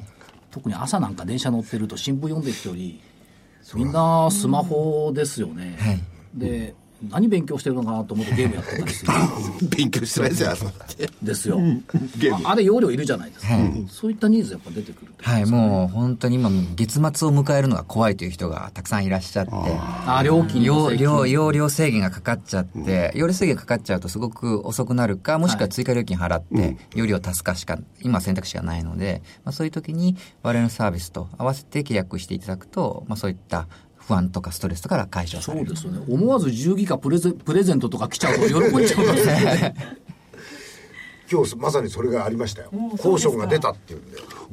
[0.51, 3.01] 特に朝なんか電車乗ってると新聞読んでる人より
[3.73, 6.01] みんなスマホですよね、はい。
[6.33, 6.75] で
[7.09, 9.11] 何勉強してるのかなと思ってゲームやってたりする。
[9.69, 10.65] 勉強してないですよ、朝
[11.21, 11.57] ですよ、
[12.17, 12.47] ゲーム。
[12.47, 13.87] ああれ容量いるじゃないですか、はい。
[13.89, 33.67] そういったニーズやっぱ出てくるとはい、もう本当に今、月末を迎えるのが怖いという人がたくさんいらっしゃって、あ料金の容量容量制限がかかっちゃって、容量制限かかっちゃうとすごく遅くなるか、もしくは追加料金払って、容量を足すかしか、今は選択肢がないので、まあ、そういう時に我々のサービスと合わせて契約していただくと、まあ、そういった
[34.07, 35.67] 不安とかストレスとかが解消される。
[35.67, 36.13] そうですよね。
[36.13, 39.75] 思わず10ギガプレゼプレゼントとか来ちゃうと喜んじゃうんですよね。
[41.31, 42.69] 今日まさにそれがありましたよ。
[42.97, 43.99] 交渉が出たっていう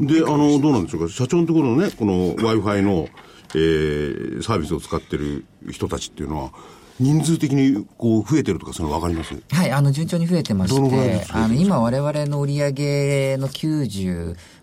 [0.03, 0.21] んで。
[0.21, 3.09] で、あの、どうなんでしょうか、社長のところのね、この Wi-Fi の、
[3.55, 6.53] えーサービスを使ってる人たちっていうのは、
[6.99, 9.35] 人数的にこう増えてるとか、それ分かります？
[9.51, 13.49] はい、あの、順調に増えてまして、あの、今我々の売り上げの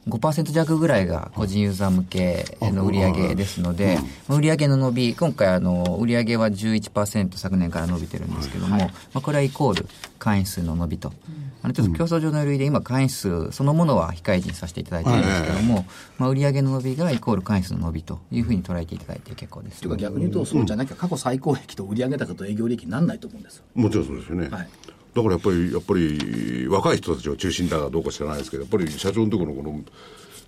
[0.09, 11.13] 95%弱ぐらいが個人ユーザー向けの売り上げですので、売り上げの伸び、今回あの、売り上げは11%昨年から伸びてるんですけども、まあ、これはイコール会員数の伸びと。
[11.61, 15.85] あの、ちょっと競争上の類で今会員数そのものは控えにさせていただいてるんですけども、
[16.17, 19.81] まあ、売り上げの伸びがイコール会員数の伸びというふうに捉えていただいて結構です。
[19.81, 23.63] というか逆に言うとそうじゃなきゃ過去最高益と売上高と営業利益にならないと思うんですよ。
[23.75, 24.49] もちろんそうですよね。
[24.49, 24.69] はい
[25.13, 29.71] だからやっぱり、やっぱり、若い人たちが中心だかどうか知らないですけど、やっぱり社長のところのこの、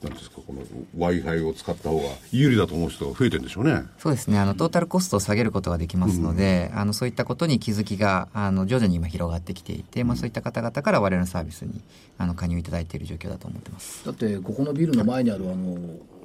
[0.04, 0.62] なんですか、この
[0.98, 3.84] Wi-Fi を使った方が有利だと思う人が増えてるんでしょうね。
[4.00, 4.40] そうですね。
[4.40, 11.82] あの、トータルコストを下げることができますので、あの、そういったことに気づきが、あの、徐々に今広がってきていて、まあ、そういった方々から我々のサービスに、
[12.18, 14.06] あの、加入いただいている状況だと思ってます。
[14.06, 15.78] だってここのビルの前にあるあの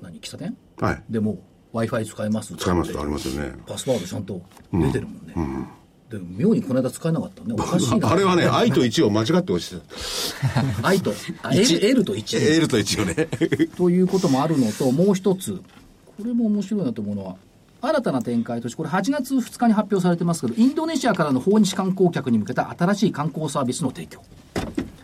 [0.02, 0.56] 何喫茶店？
[0.78, 1.02] はい。
[1.10, 1.38] でも
[1.72, 3.52] w i f i 使えます使いますとありますよね。
[3.66, 4.40] パスワードちゃんと
[4.72, 5.34] 出てるもんね、
[6.10, 7.54] で妙にこの間使えなかったね。
[7.58, 8.10] おかしいな。
[8.10, 9.82] あれはね、 愛と1を間違って押して
[10.82, 13.28] 愛とあ L, L と1 L と1をね。
[13.76, 15.60] ということもあるのともう一つ。
[16.16, 17.36] これも面白いなと思うのは
[17.82, 24.22] 新たな展開としてこれ8月2日に発表されてますけどインドネシアからの訪日観光客に向けた新しい観光サービスの提供。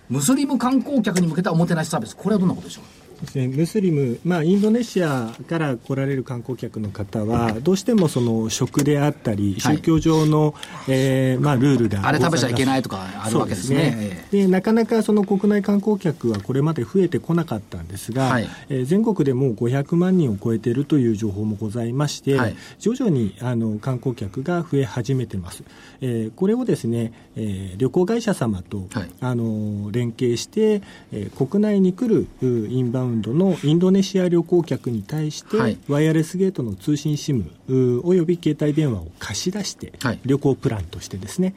[0.09, 2.16] ムスリム観光客に向けたおもてなしサービス。
[2.16, 2.84] これはどんなことでしょう？
[3.23, 9.77] ですね、ムスリム、まあ、インドネシアから来られる観光客の方は、どうしてもその食であったり、はい。
[9.77, 10.55] 宗教上の、
[10.89, 13.97] えーまあ、ルールがあれ食べちゃいけないとかあるわけですね。
[14.11, 18.49] ですでなかなかその国内観光客はこれまで増えてこなかったんですが、はい。
[18.68, 22.57] えー全国でもう500万人を超えているという情報もございまして、はい。
[22.79, 25.62] 徐々にあの観光客が増え始めてます。
[26.01, 29.11] えーこれをですね、えー旅行会社様と、はい。
[29.20, 35.79] あの連携して、えー国内に来るうインバウンドのインドネシア旅行客に対して、はい。
[35.89, 40.21] ワイヤレスゲートの通信 SIM うおよび携帯電話を貸し出して、はい。
[40.25, 41.55] 旅行プランとしてですね、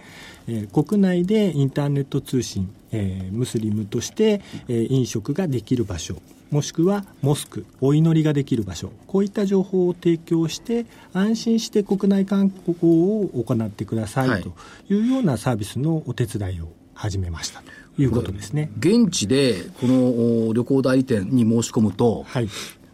[0.47, 6.15] えー国内でインターネット通信、えームスリムとして、えー飲食ができる場所
[6.51, 14.43] もしくはモスクお祈りができる場所こういった情報を提供して安心して国内観光を行ってください、はい。
[14.43, 14.53] と
[14.89, 18.71] いうようなサービスのお手伝いを始めましたということですね。
[18.79, 22.49] 現地でこのお旅行代理店に申し込むと、はい。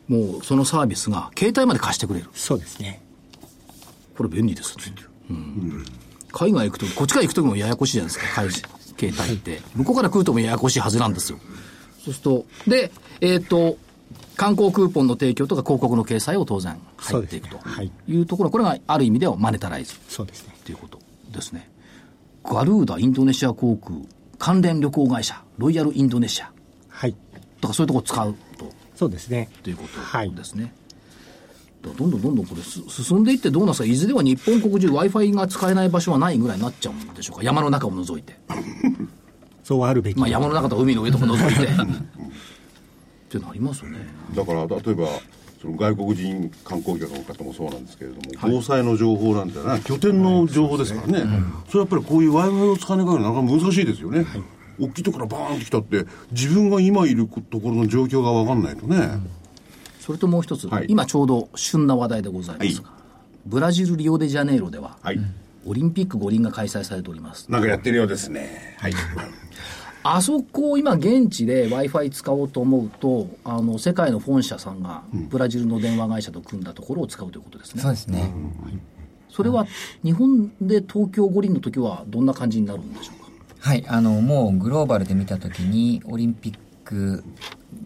[0.07, 2.27] もうそのサービスが携帯まで貸してくれる。
[2.33, 3.01] そうですね。
[4.17, 4.83] これ便利ですね、
[5.29, 5.85] うん。
[6.31, 8.41] 海外行くとこっちから行くときもややこしいじゃないですか。
[8.41, 9.61] 海携帯って。
[9.75, 11.39] 向こうから来るともややこしいはずなんですよ。
[12.03, 12.91] そうするとで
[13.21, 13.77] えっ、と
[14.35, 17.57] 観光クーポンの提供とか広告の掲載を当然入っていくと。
[17.57, 17.75] そうですね。
[17.75, 17.91] はい。
[18.07, 20.55] いうところこれがある意味ではマネタライズそうですね。
[20.65, 20.99] ということ
[21.31, 21.69] ですね。
[22.43, 23.99] ガルーダインドネシア航空
[24.41, 26.51] 関連旅行会社ロイヤルインドネシア
[26.89, 27.15] はい。
[27.61, 29.49] とかそういうところを使うとそうですね。
[29.61, 30.73] ということはいですね。
[31.83, 33.85] だからどんどんどんどんこれす進んでいってどうなんですか？
[33.85, 37.43] いずれは日本国中 Wi-Fi が使えない場所はないぐらいになっちゃうんでしょうか？
[37.43, 38.35] 山の中を除いて。
[39.63, 40.17] そうあるべき。
[40.19, 41.63] まあ山の中と海の上とか除いて。
[41.69, 41.75] っ
[43.29, 43.99] ていうのありますよね。
[44.35, 45.07] だから例えば
[45.61, 51.19] その外国人観光客の方もそうなんですけれども、防災の情報なんてのは拠点の情報ですからね、
[51.69, 54.25] それはやっぱりこういう w i f i を使わない限りなかなか難しいですよね、
[54.79, 59.19] 大きいところからバーンと来たって自分が今いるところの状況が分かんないとね、
[59.99, 60.87] それともう一つ、はい。
[60.89, 62.95] 今ちょうど旬な話題でございますが、は
[63.45, 65.19] ブラジル・リオデジャネイロでは、はい。
[65.63, 67.51] オリンピック五輪が開催されております。
[67.51, 68.75] なんかやってるようですね。
[68.79, 68.93] はい
[70.03, 77.81] あそこを今現地で Wi-Fi 使おうと思うと、あの、世界の本社さんがブラジルの電話会社と組んだところを使うということですね。
[77.81, 78.33] そうですね。
[79.29, 79.67] それは
[80.03, 83.31] 日本で東京五輪の時はどんな感じになるんでしょうか？
[83.59, 87.23] はい、あの、もうグローバルで見たときに、オリンピック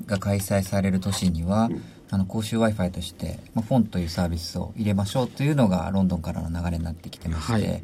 [0.06, 1.70] が開催される年には、
[2.12, 7.84] あの、公衆 Wi-Fi として、まあ、フォンというサービスを入れましょうというのが、ロンドンからの流れになってきてまして、はい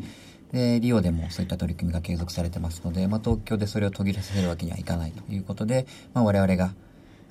[0.52, 6.74] で、リオでもそういった取り組みが継続されてますので、まあ、東京でそれを途切れさせるわけにはいかないということで、まあ、我々が、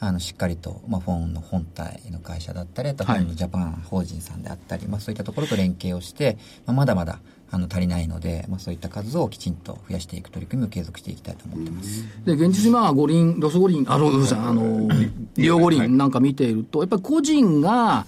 [0.03, 3.21] あの、しっかりと、まあ、フォンの本体の会社だったり、あとフはい。
[3.21, 12.05] ォンのジャパン法人さんであったり、まあ、そういったところと連携をして、まあ、まだまだ、あの、足りないので、まあ、そういった数をきちんと増やしていく取り組みを継続していきたいと思ってます。
[12.25, 14.39] で、現実にまあ五輪、ロス五輪、あの、ごめんなさい。
[14.39, 14.89] あの、
[15.37, 18.07] リオ五輪なんか見ていると、やっぱり個人が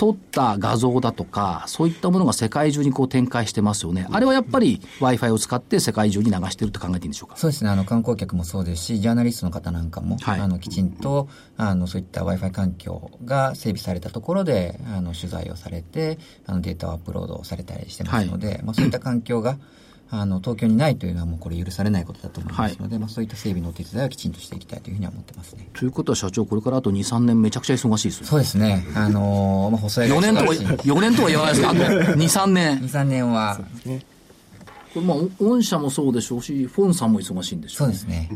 [0.00, 4.06] 撮った画像だとか、そういったものが世界中にこう展開してますよね。
[4.10, 7.36] あれはやっぱり Wi-Fi を使って世界中に流してると考えていいんでしょうか？
[7.36, 10.40] そうですね、あの、観光客もそうですし、ジャーナリストの方なんかも、はい。
[10.40, 11.28] あの、きちんと、
[11.58, 19.58] あの、そういった Wi-Fi 環境が整備されたところで、あの、取材をされて、あの、データをアップロードされたりしてますので、まあ、そういった環境が、
[20.12, 25.68] あの、東京にないというのはもうこれ許されないことだと思いますので、まあ、そういった整備のお手伝いをきちんとしていきたいというふうには思ってますね。
[25.72, 28.26] ということは社長、これからあと2、3年めちゃくちゃ忙しいですよ。
[28.26, 31.70] そうですね、あのーまあ、細い4年とは、2、4年とは言わないですか？
[31.70, 32.80] あと2、3年。
[32.80, 33.60] 3年は、
[34.94, 38.28] これまあ、御社もそうでしょうし、フォンさんも忙しいんでしょそうですね。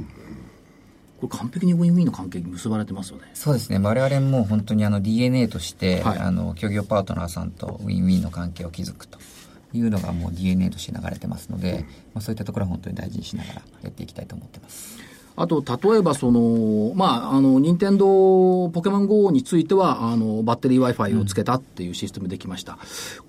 [1.21, 3.25] これ完璧にウィンウィンの関係に結ばれてますよね。
[3.35, 3.79] そうですね。
[3.79, 9.19] 我々も本当にあの DNA として、はいあの、協業パートナーさんとウィンウィンの関係を築くと
[9.79, 14.99] いうのがもう DNA として流れてますので、まあ、そういったところは本当に大事にしながらやっていきたいと思ってます。
[15.37, 22.79] あと、例えば、その、まあ、あの、任天堂ポケモン GO については、あの、バッテリー Wi-Fi をつけたっていうシステムできました。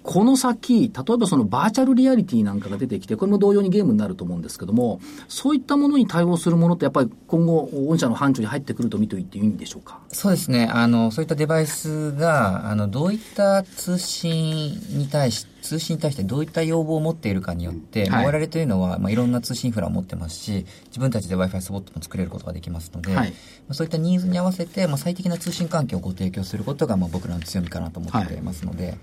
[0.03, 9.99] この先、例えばそのバーチャルリアリティなんかが出てきて、これも同様にゲームになると思うんですけども、そういったものに対応するものって、やっぱり今後、御社の範疇に入ってくると見ていっていいんでしょうか？
[10.09, 10.69] そうですね。
[10.71, 18.26] あの、そういったデバイスが、あの、どういった通信に対し、通信に対してどういった要望を持っているかによって、はい。
[18.26, 23.32] 我々というのは、まあ、いろんな通信インフラを持ってますし、自分たちで Wi-Fi スポットも作れることができますので、はい。
[23.32, 23.36] ま
[23.70, 28.97] あそういったニーズに合わせて、まあ、最適な通信環境をご提供することが、まあ、僕らの強みかなと思っていますので、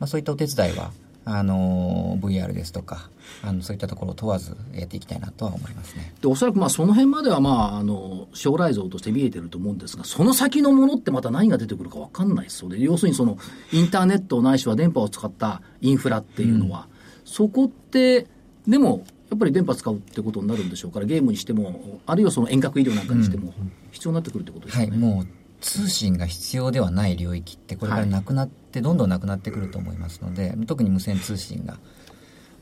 [0.00, 0.90] まあ、そういったお手伝いは、
[1.24, 3.10] あの VR ですとか
[3.42, 6.14] あのそういったところを問わずやっていきたいなとは思いますね。
[6.20, 12.78] で、おそらくまあその辺まではまあ、あの、将来像として見えてると思うんですが、その先のものってまた何が出てくるかわかんないですよね。
[12.80, 13.38] 要するにその、
[13.72, 16.88] インターネットないしは電波を使ったインフラっていうのは、
[17.24, 18.26] そこって、
[18.66, 23.52] でも、やっぱり電波使うってことになるんでしょうから、ゲームにしても、あるいはその遠隔医療なんかにしても、
[23.92, 24.98] 必要になってくるってことですはい、よね。
[24.98, 25.26] もう
[25.60, 31.78] 通信が必要ではない領域ってこれからなくなって、どんどんなくなってくると思いますので特に無線通信が。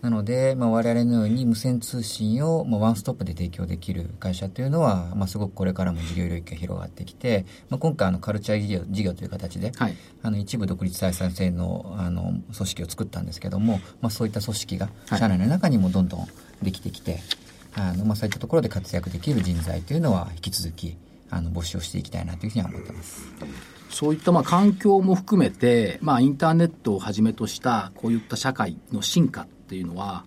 [0.03, 9.97] なので、まあ、我々のように無線通信を、まあ、ワンストップで提供できる会社というのは、まあ、すごくこれからも事業領域が広がってきて、まあ、今回あのカルチャー事業事業という形で、はい。
[10.23, 15.19] あの一部独立採算制のあの組織を作ったんですけども、まあ、そういった組織がはい。
[15.19, 16.29] 社内の中にもどんどん
[16.63, 17.21] できてきて、
[17.75, 20.97] あのまあ、そういったところで活躍できる人材というのは引き続き
[21.31, 23.23] あの募集をしていきたいなというふうには思ってます。
[23.91, 30.25] そういったまあ環境も含めて、まあ、インターネットをはじめとしたこういった社会の進化っていうのは、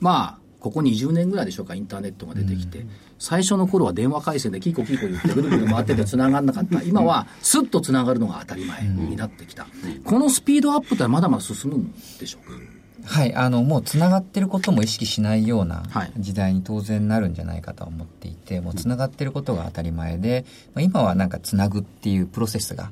[0.00, 2.86] まあ、ここ20年ぐらいでしょうか、インターネットが出てきて、
[3.18, 6.82] 最初の頃は電話回線でキーコキーコ言ってぐるぐる回ってて繋がんなかった。
[6.82, 9.66] 今はスッと繋がるのが当たり前になってきた。
[10.04, 12.58] このスピードアップってまだまだ進むんでしょうか？
[13.04, 20.44] はい、あの、もう繋がってることも意識しないようなはい時代に当然なるんじゃないかとは思っていて、もう繋がってることが当たり前で、
[20.74, 22.90] まあ、今はなんか繋ぐっていうプロセスが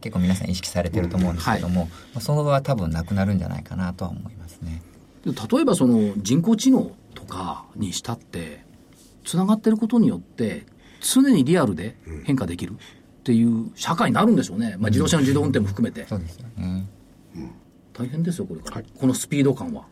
[0.00, 4.82] 結構皆さん意識されてると思うんですけども、まあその後は多分なくなるんじゃないかなとは思いますね。
[5.24, 8.64] で例えばその人工知能とかにしたって、
[9.24, 10.66] つながってることによって、
[11.00, 12.76] 常にリアルで変化できるっ
[13.24, 14.76] ていう社会になるんでしょうね。
[14.78, 16.06] まあ、自動車の自動運転も含めて。
[16.06, 16.86] そうですよね。
[17.98, 18.82] 大変ですよ、これから。
[18.98, 19.84] このスピード感は。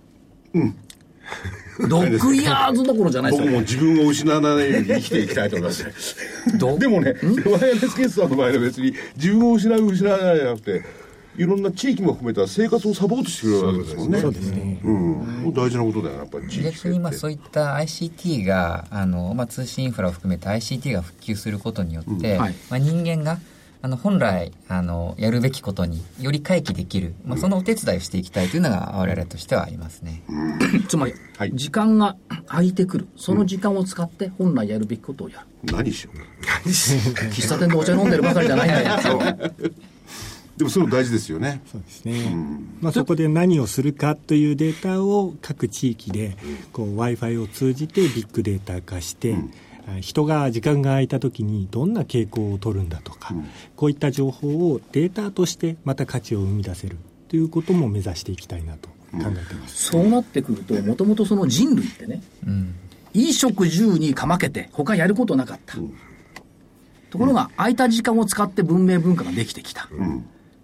[1.88, 3.58] ドッグイヤーズどころじゃないです僕よ。
[3.58, 6.16] も自分を失わないように生きていきたいと思います。
[6.78, 10.82] でもね、ワイヤレスケースさんの場合は別に自分を失う、失わないじゃなくて、
[11.36, 14.20] いろんな地域も含めた生活をサポートしてくれるわけですもんね。
[14.20, 14.80] そうですね。
[14.84, 15.52] うん。
[15.52, 23.38] 大事なことだよな、やっぱり地域逆にまあそういった ICT があの、まあ、通信インフラを含めて ICT が普及することによって、はいまあ、人間が
[23.82, 30.22] あの本来あのやるべきことにより回帰できる、まあ、そのお手伝いをしていきたいというのが我々としてはありますね。
[30.88, 32.16] つまり、はい時間が
[32.46, 33.08] 空いてくる。
[33.16, 35.72] その時間を使って本来やるべきことをやる。
[35.72, 36.68] 何しよう。
[36.68, 39.52] 喫茶店でお茶飲んでるばかりじゃないんだよ。
[40.56, 41.60] でもそれ大事ですよね。
[41.70, 42.34] そうですね、
[42.80, 46.36] まあ、そこで何をするかというデータを各地域で
[46.72, 49.36] w i f i を通じてビッグデータ化して、あ
[50.00, 53.34] 人が時間が空いた時にどんな傾向を取るんだとか、
[53.76, 56.96] こういった情報をデータとしてまた価値を生み出せる
[57.28, 62.22] ということも目指していきたいなと考えています、そうなってくると、もともとその人類ってね、
[63.12, 65.76] 衣食住にかまけて、他やることなかった。
[67.08, 69.88] ところが、空いた時間を使って文明文化ができてきた。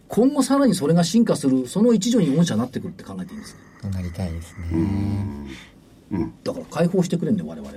[0.09, 3.61] 今後さらにそれが進化する、その一助に御社になってくるって考えていいんですか？
[3.83, 5.47] となりたいですね。
[6.45, 7.73] だから解放してくれんだよ、我々を。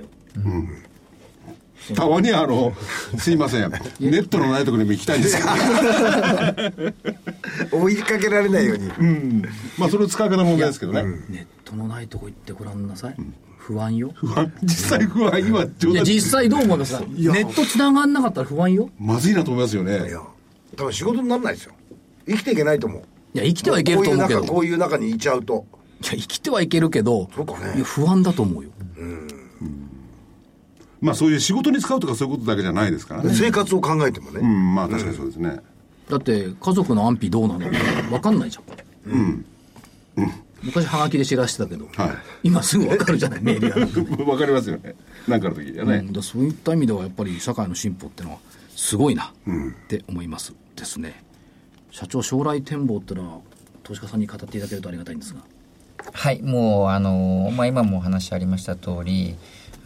[1.94, 2.72] たまにあの、
[3.18, 3.70] すいません。
[3.70, 3.76] ネ
[4.20, 5.42] ットのないところにも行きたいんですけ
[7.70, 7.82] ど。
[7.82, 8.88] 追いかけられないように。
[8.88, 9.42] うん。
[9.78, 11.02] まあそれを使い方の問題ですけどね。
[11.28, 13.16] ネットのないとこ行ってごらんなさい。
[13.58, 14.12] 不安よ。
[14.62, 17.00] 実際不安今冗いや、談実際どう思いますか？
[17.00, 18.90] ネット繋がんなかったら不安よ。
[18.98, 20.08] まずいなと思いますよね。
[20.08, 20.20] いや、
[20.76, 21.72] 多分仕事にならないですよ。
[22.28, 23.02] 生きていけないと思う。
[23.34, 24.44] いや、生きてはいけると思うけど。
[24.44, 25.66] こういう中、こういう中にいちゃうと。
[26.02, 28.70] いや、生きてはいけるけど、そうかね不安だと思うよ。
[31.00, 33.34] まあそういう仕事に使うとかそういうことだけじゃないですからね。
[33.34, 34.40] 生活を考えてもね。
[34.40, 35.60] うん、まあ確かにそうですね。
[36.08, 37.76] だって、家族の安否どうなのか
[38.10, 39.12] 分かんないじゃん。
[39.12, 39.44] うん。
[40.62, 42.10] 昔、ハガキで知らしてたけど、はい
[42.44, 44.94] 今すぐ分かるじゃない、 メールやなんかわかりますよね。
[45.28, 45.96] なんかの時はね。
[45.96, 48.40] うんだそういった意味ではやっぱり社会の進歩っていうのは
[48.74, 49.32] すごいなっ
[49.88, 51.24] て思いますですね、
[51.90, 53.38] 社長将来展望っていうのは
[53.82, 55.40] 投資家さんに語っていただけるとありがたいんですが
[56.12, 59.34] はい、もう、あの、まあ、今もお話ありました通り、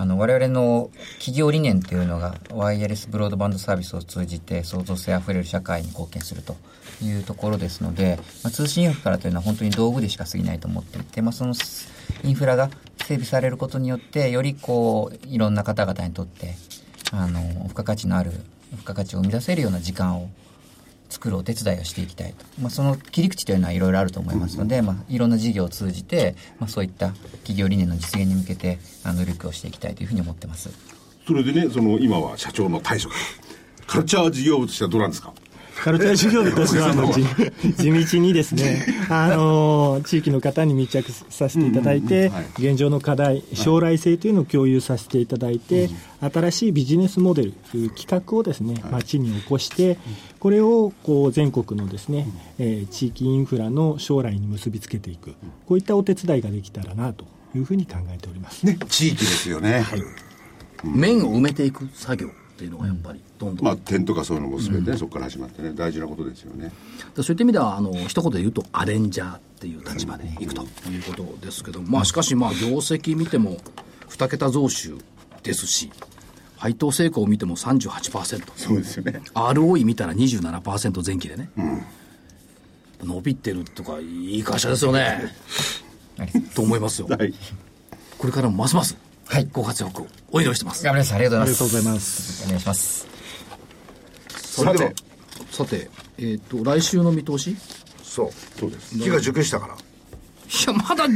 [0.00, 6.56] あの、我々の企業理念というのが、ワイヤレスブロードバンドサービスを通じて創造性あふれる社会に貢献すると
[7.02, 11.52] いうところですので、まあ、通信インフラというのは本当に道具でしか過ぎないと思っていて、まあ、その
[12.24, 16.54] インフラが整備されることによって、よりこう、いろんな方々にとって、
[17.12, 18.30] あの付加価値のある
[18.70, 20.30] 付加価値を生み出せるような時間を
[21.10, 27.08] 作るお手伝いをしていきたいと、まあ、その切り口というのはいろいろあると思いますので、まあ、いろんな事業を通じて、まあ、そういった
[27.42, 30.70] 企業理念の実現に向けてあの努力をしていきたいというふうに思ってます。
[31.26, 33.12] それでね、その今は社長の退職。
[33.86, 35.32] カルチャー事業部としてはどうなんですか？
[35.82, 37.24] カルチャー事業部としてはあの 地
[37.74, 45.88] 地道にですね、あの地域の方に密着させていただいて、現状の課題、将来性というのを共有させていただいて、
[46.20, 47.52] 新しいビジネスモデル、
[47.96, 49.96] 企画をですね、町に起こして、
[50.40, 52.26] これをこう全国のですね、
[52.58, 55.34] えー地域インフラの将来に結びつけていく、
[55.66, 58.64] こういったお手伝いができたらなというふうに考えております。
[58.64, 59.84] ね、地域ですよね。
[60.82, 66.72] 面を埋めていく作業っていうのがやっぱりどんどん、まあ、点とかそういうのも全てね、そこから始まってね、大事なことですよね。
[67.16, 73.58] そういった意味ではあの一言で言うとアレンジャーっていう立場でいくということですけど、まあしかしまあ業績見ても
[74.08, 74.96] 2桁増収
[75.42, 75.90] ですし
[76.60, 79.22] 配当成功を見ても38%そうですよね。
[79.32, 81.50] ROE 見たら27%前期でね、
[83.02, 85.34] 伸びてるとかいい会社ですよね。
[86.54, 87.08] と思いますよ。
[87.08, 87.32] はい。
[88.18, 88.94] これからもますます
[89.52, 90.84] ご活躍をお祈りしてます。
[90.84, 91.14] 頑張ります。
[91.14, 91.56] ありがとうございます。
[91.56, 92.44] ありがとうございます。
[92.44, 93.06] お願いします。
[94.28, 94.94] さて
[95.50, 97.52] さてえっ、と来週の見通し？
[97.52, 97.56] い
[98.02, 98.30] そう。
[98.58, 98.98] そうです。
[98.98, 99.76] 木が熟したから
[100.66, 101.06] やまだ。
[101.06, 101.08] い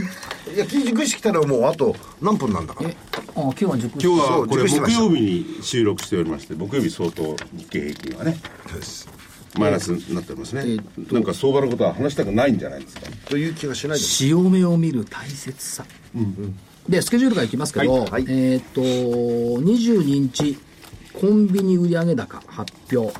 [0.56, 2.90] や木熟してきたらもうあと何分なんだから。
[2.90, 2.96] え
[3.36, 8.36] あ今日は熟今日はこれ木曜日に収録しておりまして、木曜日相当日経平均はね、
[8.68, 9.08] そうです。
[9.58, 10.62] マイナスになっておりますね。
[10.64, 13.06] えーなんか相場のことは話したくないんじゃないですか？
[13.28, 15.84] という気がしない潮目を見る大切さ、
[16.88, 18.10] でスケジュールからいきますけど、はい。
[18.10, 18.24] はい。
[18.28, 20.58] えっ、と22日
[21.12, 23.12] コンビニ売上高発表。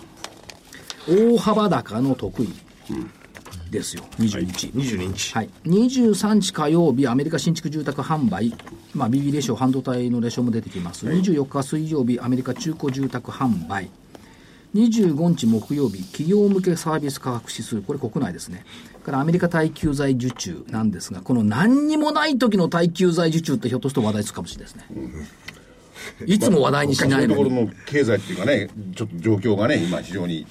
[1.07, 2.49] 大幅高の得意
[3.71, 4.05] ですよ。
[4.19, 5.35] 22日、22日。
[5.35, 8.55] はい、23日火曜日、アメリカ新築住宅販売、
[8.95, 13.91] まあ、BB レシオ、半導体のレシオも出てきます、24日水曜日、アメリカ中古住宅販売、
[14.75, 18.65] 25日木曜日、企業向けサービス価格指数、これ国内ですね、
[19.05, 24.85] からアメリカ耐久財受注なんですが、この何にもない時の耐久財受注ってひょっとすると話題つくかもしれないですね。
[26.27, 27.35] いつも話題にしないのに。
[27.35, 30.47] そういうところの経済っていうかね、ちょっと状況がね、今非常に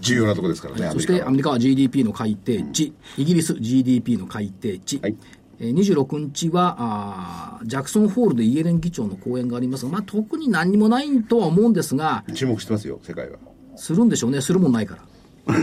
[0.00, 5.16] 重要なところですからね、そしてアアメリカは GDP の改定値、イギリス GDP の改定値、はい。
[5.60, 13.38] えー26日はあージャクソンホールでイエレン議長の講演がありますが、まあ、特に何もないとは思うんですが、カ注目してますよ、世界は。
[13.76, 14.98] するんでしょうね、するもんないか
[15.46, 15.54] ら。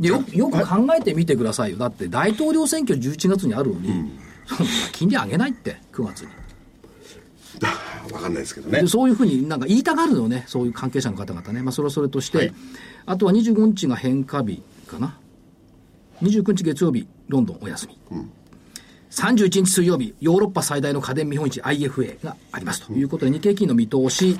[0.00, 4.12] でよよく考えてみてくださいよ、だって大統領選挙11月にあるのに、
[4.46, 6.28] そんな金利上げないって、9月に。
[8.12, 8.82] わかんないですけどね。
[8.82, 8.86] で。
[8.86, 12.52] そういうふうになんか言いたがるのね、そういう関係者の方々ね、まあ、それはそれとして、
[13.06, 15.18] あとは25日が変化日かな、
[16.22, 17.98] 29日月曜日、ロンドンお休み、
[19.10, 24.38] 31日水曜日、ヨーロッパ最大の家電見本市 IFA がありますということで、日経金の見通し、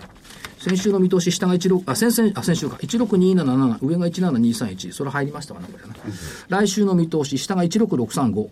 [0.59, 5.95] 先週の見通し、下が16、あ、先々、あ、先週か、16277、上が17231、それ入りましたかな、これはね。
[6.49, 8.49] 来週の見通し、下が16635。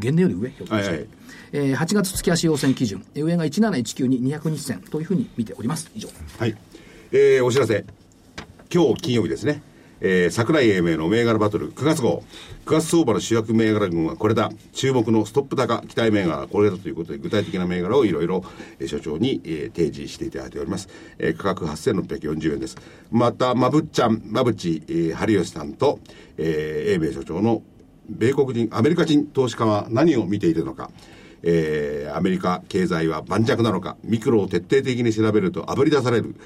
[0.00, 0.88] 原年より上、ひょっとして。
[0.88, 1.06] はいはい
[1.54, 5.90] えー8月月足要請基準、えー上が1719に200日線というふうに見ております。
[5.94, 6.08] 以上。
[6.38, 6.56] はい。
[7.10, 7.84] えーお知らせ。
[8.74, 9.60] 今日金曜日ですね。
[10.00, 12.22] えー桜井英明の銘柄バトル9月号。
[12.64, 14.50] 9月相場の主役銘柄群はこれだ。
[14.72, 18.42] 注目のストップ高期待銘柄はこれだということで、具体的な銘柄をいろいろ、
[18.80, 20.88] えー所長に、えー提示していただいております。
[21.18, 22.78] えー価格8640円です。
[23.10, 25.98] また、まぶっちゃん、まぶち、えー春吉さんと、
[26.38, 27.62] えー英明所長の
[28.08, 30.90] 米国人、アメリカ人投資家は何を見ているのか。
[31.42, 36.36] えーアメリカ経済は盤石なのか、ミクロを徹底的に調べると炙り出される、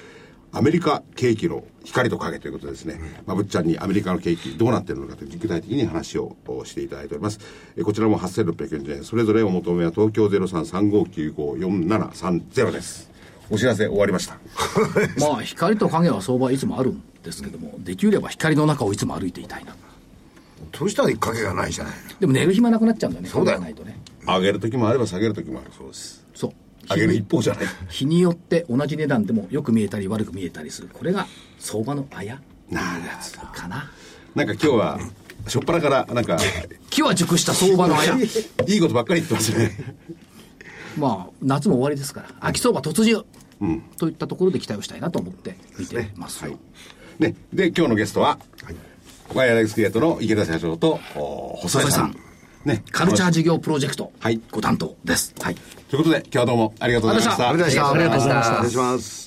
[0.52, 7.38] アメリカ景気の光と影ということでですね、まぶっちゃんにアメリカの景気どうなっているのかという具体的に話をしていただいております。
[7.76, 13.10] えーこちらも8640円、それぞれお求めは東京0335954730です。
[13.50, 14.38] お知らせ終わりました。
[15.20, 19.76] まあ、光と影は相場はいつもあるんですけども、できれば光の中をいつも歩いていたいな。
[20.74, 23.28] そうしたら影がないじゃないでも寝る暇なくなっちゃうんだよね。
[23.30, 23.96] そうだよないとね。
[24.26, 26.25] 上げる時もあれば下げる時もあるそうです。
[26.88, 27.64] 上げる一方じゃない。
[27.88, 30.88] 日によって同じ値段でもよく見えたり悪く見えたりする。
[30.92, 31.26] これが
[31.58, 33.02] 相場のあやなる
[33.38, 33.90] ほかな。
[34.34, 35.00] なんか今日は、
[35.48, 36.38] しょっぱなから、なんか、
[36.90, 38.16] 木は熟した相場のあや。
[38.66, 39.94] いいことばっかり言ってますね。
[40.98, 43.24] まあ、夏も終わりですから、秋相場突入、
[43.96, 46.58] といったところで期待をしたいなと思って見てますよ。
[47.18, 48.38] ね、で、今日のゲストは、
[49.34, 52.25] ワイヤレスゲートの池田社長と、お細井さん。
[52.66, 55.34] ね、カルチャー事業プロジェクト、はいご担当です。
[55.40, 55.54] はい。
[55.54, 57.48] ということで、今日はどうもありがとうございました。
[57.48, 59.25] ありがとうございましたありがとうございましたお願いします